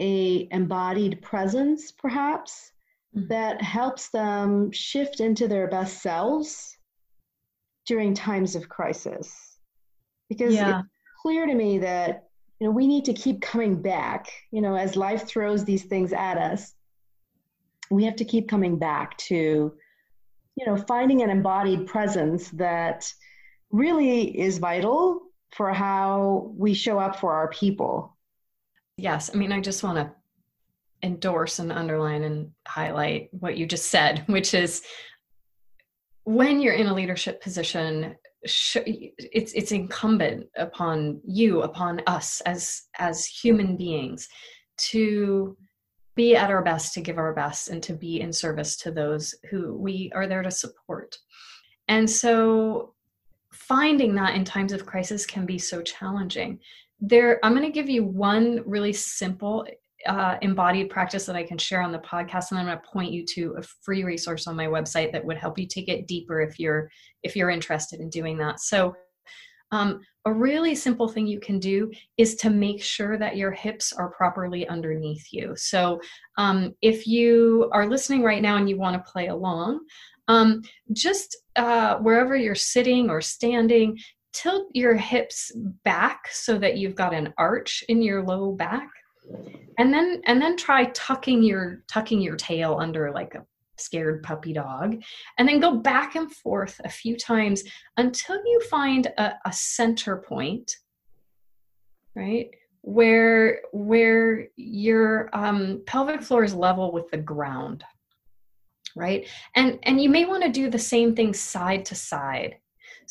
a 0.00 0.48
embodied 0.50 1.22
presence 1.22 1.92
perhaps 1.92 2.72
mm-hmm. 3.16 3.28
that 3.28 3.62
helps 3.62 4.08
them 4.08 4.72
shift 4.72 5.20
into 5.20 5.46
their 5.46 5.68
best 5.68 6.02
selves 6.02 6.76
during 7.86 8.12
times 8.12 8.56
of 8.56 8.68
crisis? 8.68 9.56
Because 10.28 10.54
yeah. 10.54 10.80
it's 10.80 10.88
clear 11.22 11.46
to 11.46 11.54
me 11.54 11.78
that 11.78 12.24
you 12.58 12.66
know 12.66 12.72
we 12.72 12.88
need 12.88 13.04
to 13.04 13.12
keep 13.12 13.40
coming 13.40 13.80
back, 13.80 14.32
you 14.50 14.62
know, 14.62 14.74
as 14.74 14.96
life 14.96 15.28
throws 15.28 15.64
these 15.64 15.84
things 15.84 16.12
at 16.12 16.38
us. 16.38 16.74
We 17.88 18.02
have 18.02 18.16
to 18.16 18.24
keep 18.24 18.48
coming 18.48 18.80
back 18.80 19.16
to 19.28 19.74
you 20.56 20.66
know, 20.66 20.76
finding 20.76 21.22
an 21.22 21.30
embodied 21.30 21.86
presence 21.86 22.50
that 22.50 23.10
really 23.70 24.38
is 24.38 24.58
vital 24.58 25.22
for 25.52 25.72
how 25.72 26.52
we 26.56 26.74
show 26.74 26.98
up 26.98 27.16
for 27.16 27.32
our 27.34 27.48
people. 27.48 28.16
Yes. 28.96 29.30
I 29.32 29.36
mean, 29.36 29.52
I 29.52 29.60
just 29.60 29.82
want 29.82 29.98
to 29.98 30.12
endorse 31.02 31.58
and 31.58 31.72
underline 31.72 32.22
and 32.22 32.52
highlight 32.66 33.28
what 33.32 33.56
you 33.56 33.66
just 33.66 33.86
said, 33.88 34.24
which 34.26 34.54
is 34.54 34.82
when 36.24 36.60
you're 36.60 36.74
in 36.74 36.86
a 36.86 36.94
leadership 36.94 37.42
position, 37.42 38.16
it's 38.42 39.52
it's 39.52 39.72
incumbent 39.72 40.46
upon 40.56 41.20
you, 41.24 41.62
upon 41.62 42.02
us 42.06 42.40
as 42.42 42.82
as 42.98 43.24
human 43.24 43.76
beings, 43.76 44.28
to 44.76 45.56
be 46.14 46.36
at 46.36 46.50
our 46.50 46.62
best 46.62 46.94
to 46.94 47.00
give 47.00 47.18
our 47.18 47.32
best 47.32 47.68
and 47.68 47.82
to 47.82 47.94
be 47.94 48.20
in 48.20 48.32
service 48.32 48.76
to 48.76 48.90
those 48.90 49.34
who 49.50 49.76
we 49.76 50.10
are 50.14 50.26
there 50.26 50.42
to 50.42 50.50
support. 50.50 51.16
And 51.88 52.08
so 52.08 52.94
finding 53.52 54.14
that 54.14 54.34
in 54.34 54.44
times 54.44 54.72
of 54.72 54.86
crisis 54.86 55.26
can 55.26 55.46
be 55.46 55.58
so 55.58 55.82
challenging. 55.82 56.58
There, 57.00 57.44
I'm 57.44 57.54
going 57.54 57.66
to 57.66 57.72
give 57.72 57.88
you 57.88 58.04
one 58.04 58.62
really 58.66 58.92
simple 58.92 59.66
uh, 60.06 60.36
embodied 60.42 60.90
practice 60.90 61.26
that 61.26 61.36
I 61.36 61.44
can 61.44 61.58
share 61.58 61.80
on 61.80 61.92
the 61.92 61.98
podcast, 61.98 62.50
and 62.50 62.58
I'm 62.58 62.66
going 62.66 62.78
to 62.78 62.88
point 62.88 63.12
you 63.12 63.24
to 63.26 63.54
a 63.58 63.62
free 63.62 64.04
resource 64.04 64.46
on 64.46 64.56
my 64.56 64.66
website 64.66 65.12
that 65.12 65.24
would 65.24 65.36
help 65.36 65.58
you 65.58 65.66
take 65.66 65.88
it 65.88 66.08
deeper 66.08 66.40
if 66.40 66.58
you're 66.58 66.90
if 67.22 67.36
you're 67.36 67.50
interested 67.50 68.00
in 68.00 68.10
doing 68.10 68.36
that. 68.38 68.60
So, 68.60 68.94
um, 69.72 70.00
a 70.24 70.32
really 70.32 70.74
simple 70.74 71.08
thing 71.08 71.26
you 71.26 71.40
can 71.40 71.58
do 71.58 71.90
is 72.16 72.36
to 72.36 72.50
make 72.50 72.82
sure 72.82 73.18
that 73.18 73.36
your 73.36 73.50
hips 73.50 73.92
are 73.92 74.10
properly 74.10 74.68
underneath 74.68 75.26
you. 75.32 75.54
So, 75.56 76.00
um, 76.38 76.74
if 76.80 77.06
you 77.06 77.68
are 77.72 77.88
listening 77.88 78.22
right 78.22 78.42
now 78.42 78.56
and 78.56 78.68
you 78.68 78.76
want 78.76 78.94
to 78.94 79.10
play 79.10 79.28
along, 79.28 79.80
um, 80.28 80.62
just 80.92 81.36
uh, 81.56 81.96
wherever 81.96 82.36
you're 82.36 82.54
sitting 82.54 83.10
or 83.10 83.20
standing, 83.20 83.98
tilt 84.32 84.68
your 84.72 84.94
hips 84.94 85.50
back 85.84 86.28
so 86.30 86.56
that 86.58 86.76
you've 86.76 86.94
got 86.94 87.12
an 87.12 87.34
arch 87.36 87.82
in 87.88 88.00
your 88.00 88.22
low 88.22 88.52
back 88.52 88.88
and 89.78 89.92
then 89.92 90.20
and 90.26 90.40
then 90.40 90.56
try 90.56 90.84
tucking 90.86 91.42
your 91.42 91.82
tucking 91.88 92.20
your 92.20 92.36
tail 92.36 92.78
under 92.80 93.12
like 93.12 93.34
a 93.34 93.44
scared 93.82 94.22
puppy 94.22 94.52
dog, 94.52 95.02
and 95.38 95.48
then 95.48 95.60
go 95.60 95.76
back 95.76 96.14
and 96.14 96.32
forth 96.32 96.80
a 96.84 96.88
few 96.88 97.16
times 97.16 97.64
until 97.96 98.36
you 98.36 98.60
find 98.70 99.06
a, 99.18 99.34
a 99.44 99.52
center 99.52 100.16
point, 100.16 100.76
right? 102.14 102.50
Where 102.82 103.60
where 103.72 104.48
your 104.56 105.30
um, 105.32 105.82
pelvic 105.86 106.22
floor 106.22 106.44
is 106.44 106.54
level 106.54 106.92
with 106.92 107.10
the 107.10 107.18
ground, 107.18 107.84
right? 108.96 109.28
And 109.54 109.78
and 109.84 110.00
you 110.00 110.08
may 110.08 110.24
want 110.24 110.42
to 110.42 110.50
do 110.50 110.68
the 110.70 110.78
same 110.78 111.14
thing 111.14 111.34
side 111.34 111.84
to 111.86 111.94
side. 111.94 112.56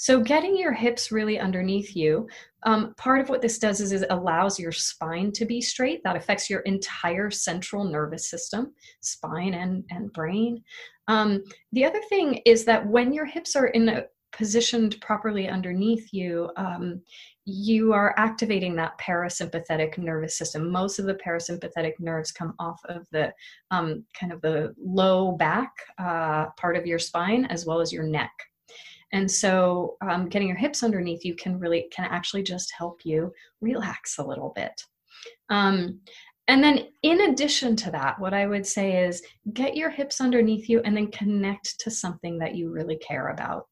So 0.02 0.20
getting 0.20 0.58
your 0.58 0.74
hips 0.74 1.12
really 1.12 1.40
underneath 1.40 1.96
you, 1.96 2.28
um, 2.64 2.96
part 2.98 3.22
of 3.22 3.30
what 3.30 3.40
this 3.40 3.60
does 3.60 3.82
is, 3.82 3.92
it 3.92 4.08
allows 4.10 4.60
your 4.60 4.72
spine 4.72 5.32
to 5.34 5.46
be 5.46 5.62
straight. 5.62 6.02
That 6.04 6.16
affects 6.16 6.50
your 6.50 6.62
entire 6.62 7.30
central 7.30 7.84
nervous 7.84 8.28
system, 8.28 8.74
spine 9.02 9.54
and, 9.54 9.84
and 9.92 10.12
brain. 10.12 10.64
Um, 11.08 11.44
the 11.72 11.86
other 11.86 12.02
thing 12.10 12.42
is 12.48 12.66
that 12.66 12.84
when 12.88 13.14
your 13.14 13.26
hips 13.26 13.56
are 13.56 13.68
in 13.68 13.90
a 13.90 14.06
positioned 14.32 15.00
properly 15.02 15.48
underneath 15.48 16.12
you, 16.12 16.50
um, 16.58 17.04
you 17.46 17.94
are 17.94 18.16
activating 18.18 18.76
that 18.78 18.98
parasympathetic 18.98 20.00
nervous 20.00 20.36
system. 20.36 20.72
Most 20.72 20.98
of 20.98 21.06
the 21.06 21.20
parasympathetic 21.24 21.94
nerves 22.00 22.32
come 22.32 22.56
off 22.58 22.82
of 22.86 23.06
the 23.12 23.32
um, 23.70 24.04
kind 24.20 24.34
of 24.34 24.42
the 24.42 24.74
low 24.84 25.34
back 25.34 25.72
uh, 26.00 26.48
part 26.58 26.76
of 26.76 26.88
your 26.88 26.98
spine 26.98 27.46
as 27.46 27.68
well 27.68 27.80
as 27.80 27.94
your 27.94 28.04
neck 28.04 28.32
and 29.13 29.30
so 29.30 29.97
um, 30.02 30.30
getting 30.30 30.47
your 30.47 30.58
hips 30.58 30.84
underneath 30.84 31.26
you 31.26 31.36
can 31.36 31.60
really 31.60 31.88
can 31.91 32.06
actually 32.06 32.43
just 32.43 32.71
help 32.78 33.02
you 33.04 33.32
relax 33.60 34.17
a 34.17 34.24
little 34.24 34.54
bit. 34.56 34.82
Um, 35.50 36.00
and 36.47 36.63
then 36.63 36.88
in 37.04 37.21
addition 37.21 37.76
to 37.76 37.91
that 37.91 38.19
what 38.19 38.34
i 38.34 38.47
would 38.47 38.65
say 38.65 39.06
is 39.06 39.21
get 39.54 39.76
your 39.76 39.91
hips 39.91 40.19
underneath 40.19 40.67
you 40.67 40.82
and 40.82 40.97
then 40.97 41.12
connect 41.12 41.80
to 41.80 41.91
something 41.91 42.38
that 42.39 42.56
you 42.56 42.71
really 42.71 42.97
care 42.97 43.30
about. 43.30 43.67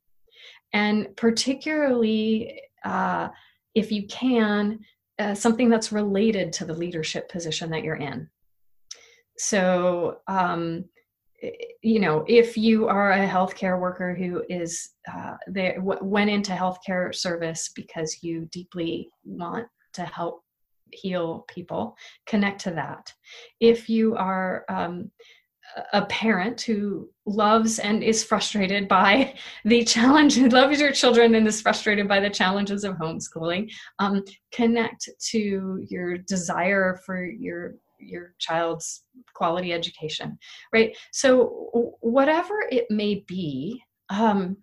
And 0.73 1.15
particularly 1.15 2.61
uh, 2.85 3.29
if 3.75 3.91
you 3.91 4.07
can 4.07 4.79
uh, 5.19 5.35
something 5.35 5.69
that's 5.69 5.91
related 5.91 6.53
to 6.53 6.65
the 6.65 6.73
leadership 6.73 7.29
position 7.29 7.69
that 7.69 7.83
you're 7.83 7.95
in. 7.95 8.29
So 9.37 10.19
um, 10.27 10.85
you 11.81 11.99
know, 11.99 12.25
if 12.27 12.57
you 12.57 12.87
are 12.87 13.11
a 13.11 13.27
healthcare 13.27 13.79
worker 13.79 14.13
who 14.13 14.43
is 14.49 14.91
uh, 15.13 15.35
there, 15.47 15.75
w- 15.75 16.03
went 16.03 16.29
into 16.29 16.51
healthcare 16.51 17.13
service 17.13 17.71
because 17.75 18.17
you 18.21 18.45
deeply 18.51 19.09
want 19.23 19.67
to 19.93 20.03
help 20.03 20.43
heal 20.91 21.45
people, 21.47 21.95
connect 22.25 22.61
to 22.61 22.71
that. 22.71 23.13
If 23.59 23.89
you 23.89 24.15
are 24.15 24.65
um, 24.69 25.11
a 25.93 26.05
parent 26.05 26.61
who 26.61 27.09
loves 27.25 27.79
and 27.79 28.03
is 28.03 28.23
frustrated 28.23 28.87
by 28.87 29.35
the 29.65 29.83
challenge, 29.83 30.37
loves 30.53 30.79
your 30.79 30.91
children 30.91 31.35
and 31.35 31.47
is 31.47 31.61
frustrated 31.61 32.07
by 32.07 32.19
the 32.19 32.29
challenges 32.29 32.83
of 32.83 32.95
homeschooling, 32.95 33.71
um, 33.99 34.23
connect 34.51 35.09
to 35.31 35.85
your 35.89 36.17
desire 36.17 36.99
for 37.05 37.23
your 37.23 37.75
your 37.99 38.33
child's 38.39 39.03
quality 39.33 39.73
education 39.73 40.37
right? 40.73 40.95
So 41.11 41.95
whatever 42.01 42.55
it 42.71 42.87
may 42.89 43.23
be 43.27 43.81
um, 44.09 44.57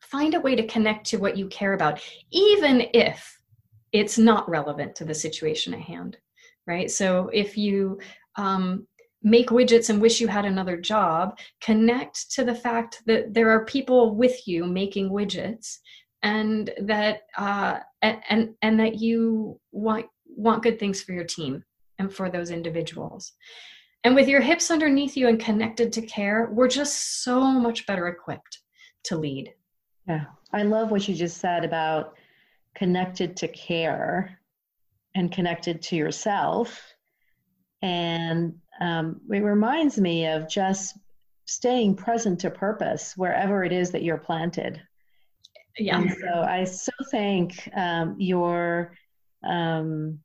find 0.00 0.34
a 0.34 0.40
way 0.40 0.54
to 0.56 0.66
connect 0.66 1.06
to 1.06 1.16
what 1.18 1.36
you 1.36 1.48
care 1.48 1.74
about 1.74 2.00
even 2.30 2.86
if 2.92 3.38
it's 3.92 4.18
not 4.18 4.48
relevant 4.48 4.96
to 4.96 5.04
the 5.04 5.14
situation 5.14 5.74
at 5.74 5.80
hand 5.80 6.16
right? 6.66 6.90
So 6.90 7.30
if 7.32 7.58
you 7.58 8.00
um, 8.36 8.86
make 9.24 9.48
widgets 9.48 9.90
and 9.90 10.00
wish 10.00 10.20
you 10.20 10.28
had 10.28 10.44
another 10.44 10.76
job 10.76 11.38
connect 11.60 12.30
to 12.32 12.44
the 12.44 12.54
fact 12.54 13.02
that 13.06 13.32
there 13.32 13.50
are 13.50 13.64
people 13.64 14.14
with 14.14 14.46
you 14.46 14.66
making 14.66 15.10
widgets 15.10 15.78
and 16.22 16.70
that 16.82 17.22
uh, 17.36 17.78
and, 18.02 18.54
and 18.62 18.78
that 18.78 19.00
you 19.00 19.58
want 19.72 20.06
want 20.26 20.62
good 20.62 20.78
things 20.78 21.02
for 21.02 21.12
your 21.12 21.24
team 21.24 21.64
and 21.98 22.12
for 22.12 22.30
those 22.30 22.50
individuals. 22.50 23.32
And 24.04 24.14
with 24.14 24.28
your 24.28 24.40
hips 24.40 24.70
underneath 24.70 25.16
you 25.16 25.28
and 25.28 25.40
connected 25.40 25.92
to 25.94 26.02
care, 26.02 26.50
we're 26.52 26.68
just 26.68 27.22
so 27.22 27.40
much 27.40 27.86
better 27.86 28.08
equipped 28.08 28.60
to 29.04 29.16
lead. 29.16 29.52
Yeah, 30.06 30.26
I 30.52 30.62
love 30.62 30.90
what 30.90 31.08
you 31.08 31.14
just 31.14 31.38
said 31.38 31.64
about 31.64 32.14
connected 32.74 33.36
to 33.38 33.48
care 33.48 34.38
and 35.14 35.32
connected 35.32 35.80
to 35.80 35.96
yourself. 35.96 36.94
And 37.80 38.56
um, 38.80 39.20
it 39.30 39.40
reminds 39.40 39.98
me 39.98 40.26
of 40.26 40.48
just 40.48 40.98
staying 41.46 41.96
present 41.96 42.40
to 42.40 42.50
purpose 42.50 43.14
wherever 43.16 43.64
it 43.64 43.72
is 43.72 43.90
that 43.92 44.02
you're 44.02 44.18
planted. 44.18 44.82
Yeah. 45.78 45.98
And 46.00 46.10
so 46.10 46.42
I 46.42 46.64
so 46.64 46.92
thank 47.10 47.68
um, 47.76 48.16
your 48.18 48.92
um, 49.46 50.20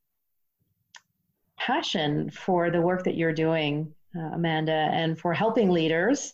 passion 1.70 2.32
for 2.32 2.72
the 2.72 2.82
work 2.82 3.04
that 3.04 3.16
you're 3.16 3.34
doing, 3.34 3.94
uh, 4.18 4.32
Amanda, 4.34 4.90
and 4.92 5.20
for 5.20 5.34
helping 5.34 5.70
leaders 5.70 6.34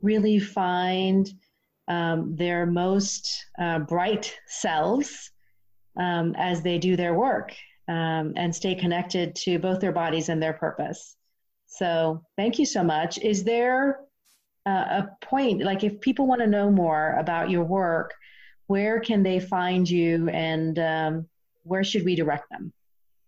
really 0.00 0.38
find 0.38 1.28
um, 1.88 2.36
their 2.36 2.66
most 2.66 3.46
uh, 3.58 3.80
bright 3.80 4.32
selves 4.46 5.32
um, 5.96 6.34
as 6.36 6.62
they 6.62 6.78
do 6.78 6.94
their 6.94 7.14
work 7.14 7.52
um, 7.88 8.32
and 8.36 8.54
stay 8.54 8.76
connected 8.76 9.34
to 9.34 9.58
both 9.58 9.80
their 9.80 9.92
bodies 9.92 10.28
and 10.28 10.40
their 10.40 10.52
purpose. 10.52 11.16
So, 11.66 12.22
thank 12.36 12.58
you 12.60 12.66
so 12.66 12.84
much. 12.84 13.18
Is 13.18 13.42
there 13.42 14.00
uh, 14.66 15.00
a 15.02 15.08
point, 15.20 15.62
like 15.62 15.82
if 15.82 16.00
people 16.00 16.28
want 16.28 16.42
to 16.42 16.46
know 16.46 16.70
more 16.70 17.16
about 17.18 17.50
your 17.50 17.64
work, 17.64 18.14
where 18.68 19.00
can 19.00 19.24
they 19.24 19.40
find 19.40 19.88
you 19.90 20.28
and 20.28 20.78
um, 20.78 21.28
where 21.64 21.82
should 21.82 22.04
we 22.04 22.14
direct 22.14 22.48
them? 22.50 22.72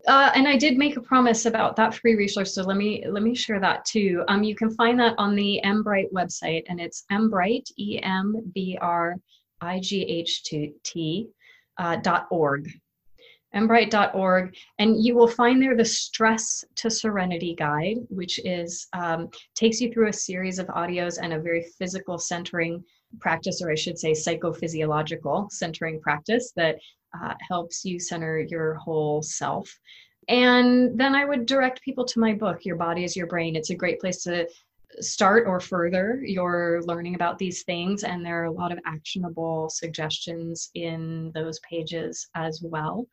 Uh, 0.09 0.33
and 0.35 0.49
I 0.49 0.57
did 0.57 0.79
make 0.79 0.97
a 0.97 1.03
promise 1.03 1.44
about 1.44 1.77
that 1.77 1.94
free 1.94 2.16
resource, 2.16 2.55
so 2.55 2.62
let 2.62 2.79
me 2.79 3.05
let 3.07 3.23
me 3.23 3.35
share 3.35 3.61
that 3.61 3.85
too. 3.85 4.25
Um, 4.29 4.42
you 4.42 4.55
can 4.55 4.71
find 4.71 4.99
that 4.99 5.14
on 5.18 5.37
the 5.37 5.61
Embright 5.64 6.11
website, 6.12 6.64
and 6.68 6.81
it's 6.81 7.05
Embright 7.12 7.71
e 7.77 8.01
m 8.03 8.51
b 8.55 8.79
r 8.81 9.16
i 9.61 9.79
g 9.79 10.03
h 10.03 10.44
t 10.44 11.29
uh, 11.77 11.97
dot 11.97 12.27
org 12.31 12.71
and 13.53 15.05
you 15.05 15.14
will 15.14 15.29
find 15.29 15.62
there 15.62 15.77
the 15.77 15.85
stress 15.85 16.64
to 16.75 16.90
serenity 16.90 17.55
guide 17.55 17.97
which 18.09 18.38
is 18.44 18.87
um, 18.92 19.29
takes 19.55 19.81
you 19.81 19.92
through 19.92 20.09
a 20.09 20.12
series 20.12 20.59
of 20.59 20.66
audios 20.68 21.18
and 21.21 21.33
a 21.33 21.40
very 21.40 21.64
physical 21.79 22.18
centering 22.18 22.85
practice 23.21 23.62
or 23.62 23.71
i 23.71 23.75
should 23.75 23.99
say 23.99 24.12
psychophysiological 24.12 25.51
centering 25.51 26.01
practice 26.01 26.53
that 26.57 26.79
uh, 27.18 27.35
helps 27.49 27.85
you 27.85 27.99
center 27.99 28.40
your 28.40 28.75
whole 28.75 29.23
self. 29.23 29.68
And 30.29 30.99
then 30.99 31.14
i 31.14 31.25
would 31.25 31.47
direct 31.47 31.83
people 31.83 32.05
to 32.05 32.21
my 32.21 32.35
book 32.35 32.64
your 32.64 32.77
body 32.77 33.05
is 33.05 33.16
your 33.16 33.27
brain. 33.27 33.57
It's 33.57 33.71
a 33.71 33.75
great 33.75 34.01
place 34.01 34.23
to 34.25 34.47
start 35.01 35.47
or 35.47 35.61
further 35.61 36.23
your 36.25 36.83
learning 36.85 37.14
about 37.14 37.38
these 37.38 37.62
things 37.62 38.05
and 38.05 38.25
there 38.25 38.40
are 38.42 38.47
a 38.47 38.51
lot 38.51 38.73
of 38.73 38.79
actionable 38.87 39.68
suggestions 39.68 40.71
in 40.75 41.31
those 41.35 41.61
pages 41.61 42.27
as 42.35 42.62
well. 42.62 43.07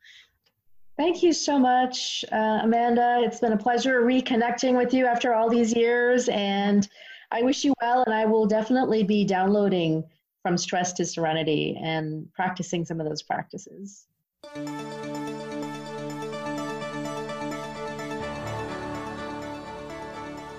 Thank 0.96 1.22
you 1.22 1.34
so 1.34 1.58
much, 1.58 2.24
uh, 2.32 2.60
Amanda. 2.62 3.20
It's 3.20 3.40
been 3.40 3.52
a 3.52 3.58
pleasure 3.58 4.00
reconnecting 4.00 4.74
with 4.74 4.94
you 4.94 5.04
after 5.04 5.34
all 5.34 5.50
these 5.50 5.74
years, 5.74 6.30
and 6.30 6.88
I 7.30 7.42
wish 7.42 7.64
you 7.64 7.74
well. 7.80 8.02
And 8.02 8.14
I 8.14 8.26
will 8.26 8.46
definitely 8.46 9.02
be 9.02 9.24
downloading 9.24 10.04
from 10.42 10.56
stress 10.56 10.92
to 10.94 11.04
serenity 11.04 11.78
and 11.82 12.32
practicing 12.32 12.84
some 12.84 13.00
of 13.00 13.08
those 13.08 13.22
practices. 13.22 14.06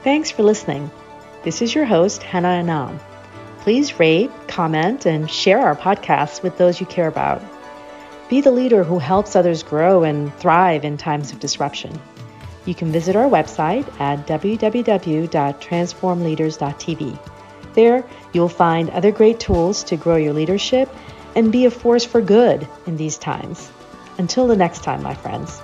Thanks 0.03 0.31
for 0.31 0.43
listening. 0.43 0.91
This 1.43 1.61
is 1.61 1.73
your 1.73 1.85
host, 1.85 2.23
Hannah 2.23 2.49
Anam. 2.49 2.99
Please 3.61 3.99
rate, 3.99 4.31
comment, 4.47 5.05
and 5.05 5.29
share 5.29 5.59
our 5.59 5.75
podcasts 5.75 6.41
with 6.41 6.57
those 6.57 6.79
you 6.79 6.85
care 6.85 7.07
about. 7.07 7.41
Be 8.29 8.41
the 8.41 8.51
leader 8.51 8.83
who 8.83 8.99
helps 8.99 9.35
others 9.35 9.63
grow 9.63 10.03
and 10.03 10.33
thrive 10.35 10.83
in 10.83 10.97
times 10.97 11.31
of 11.31 11.39
disruption. 11.39 11.97
You 12.67 12.75
can 12.75 12.91
visit 12.91 13.15
our 13.15 13.29
website 13.29 13.87
at 13.99 14.27
www.transformleaders.tv. 14.27 17.19
There, 17.73 18.05
you'll 18.33 18.49
find 18.49 18.89
other 18.89 19.11
great 19.11 19.39
tools 19.39 19.83
to 19.85 19.95
grow 19.95 20.17
your 20.17 20.33
leadership 20.33 20.93
and 21.35 21.51
be 21.51 21.65
a 21.65 21.71
force 21.71 22.03
for 22.03 22.21
good 22.21 22.67
in 22.85 22.97
these 22.97 23.17
times. 23.17 23.71
Until 24.17 24.47
the 24.47 24.57
next 24.57 24.83
time, 24.83 25.01
my 25.01 25.13
friends. 25.13 25.61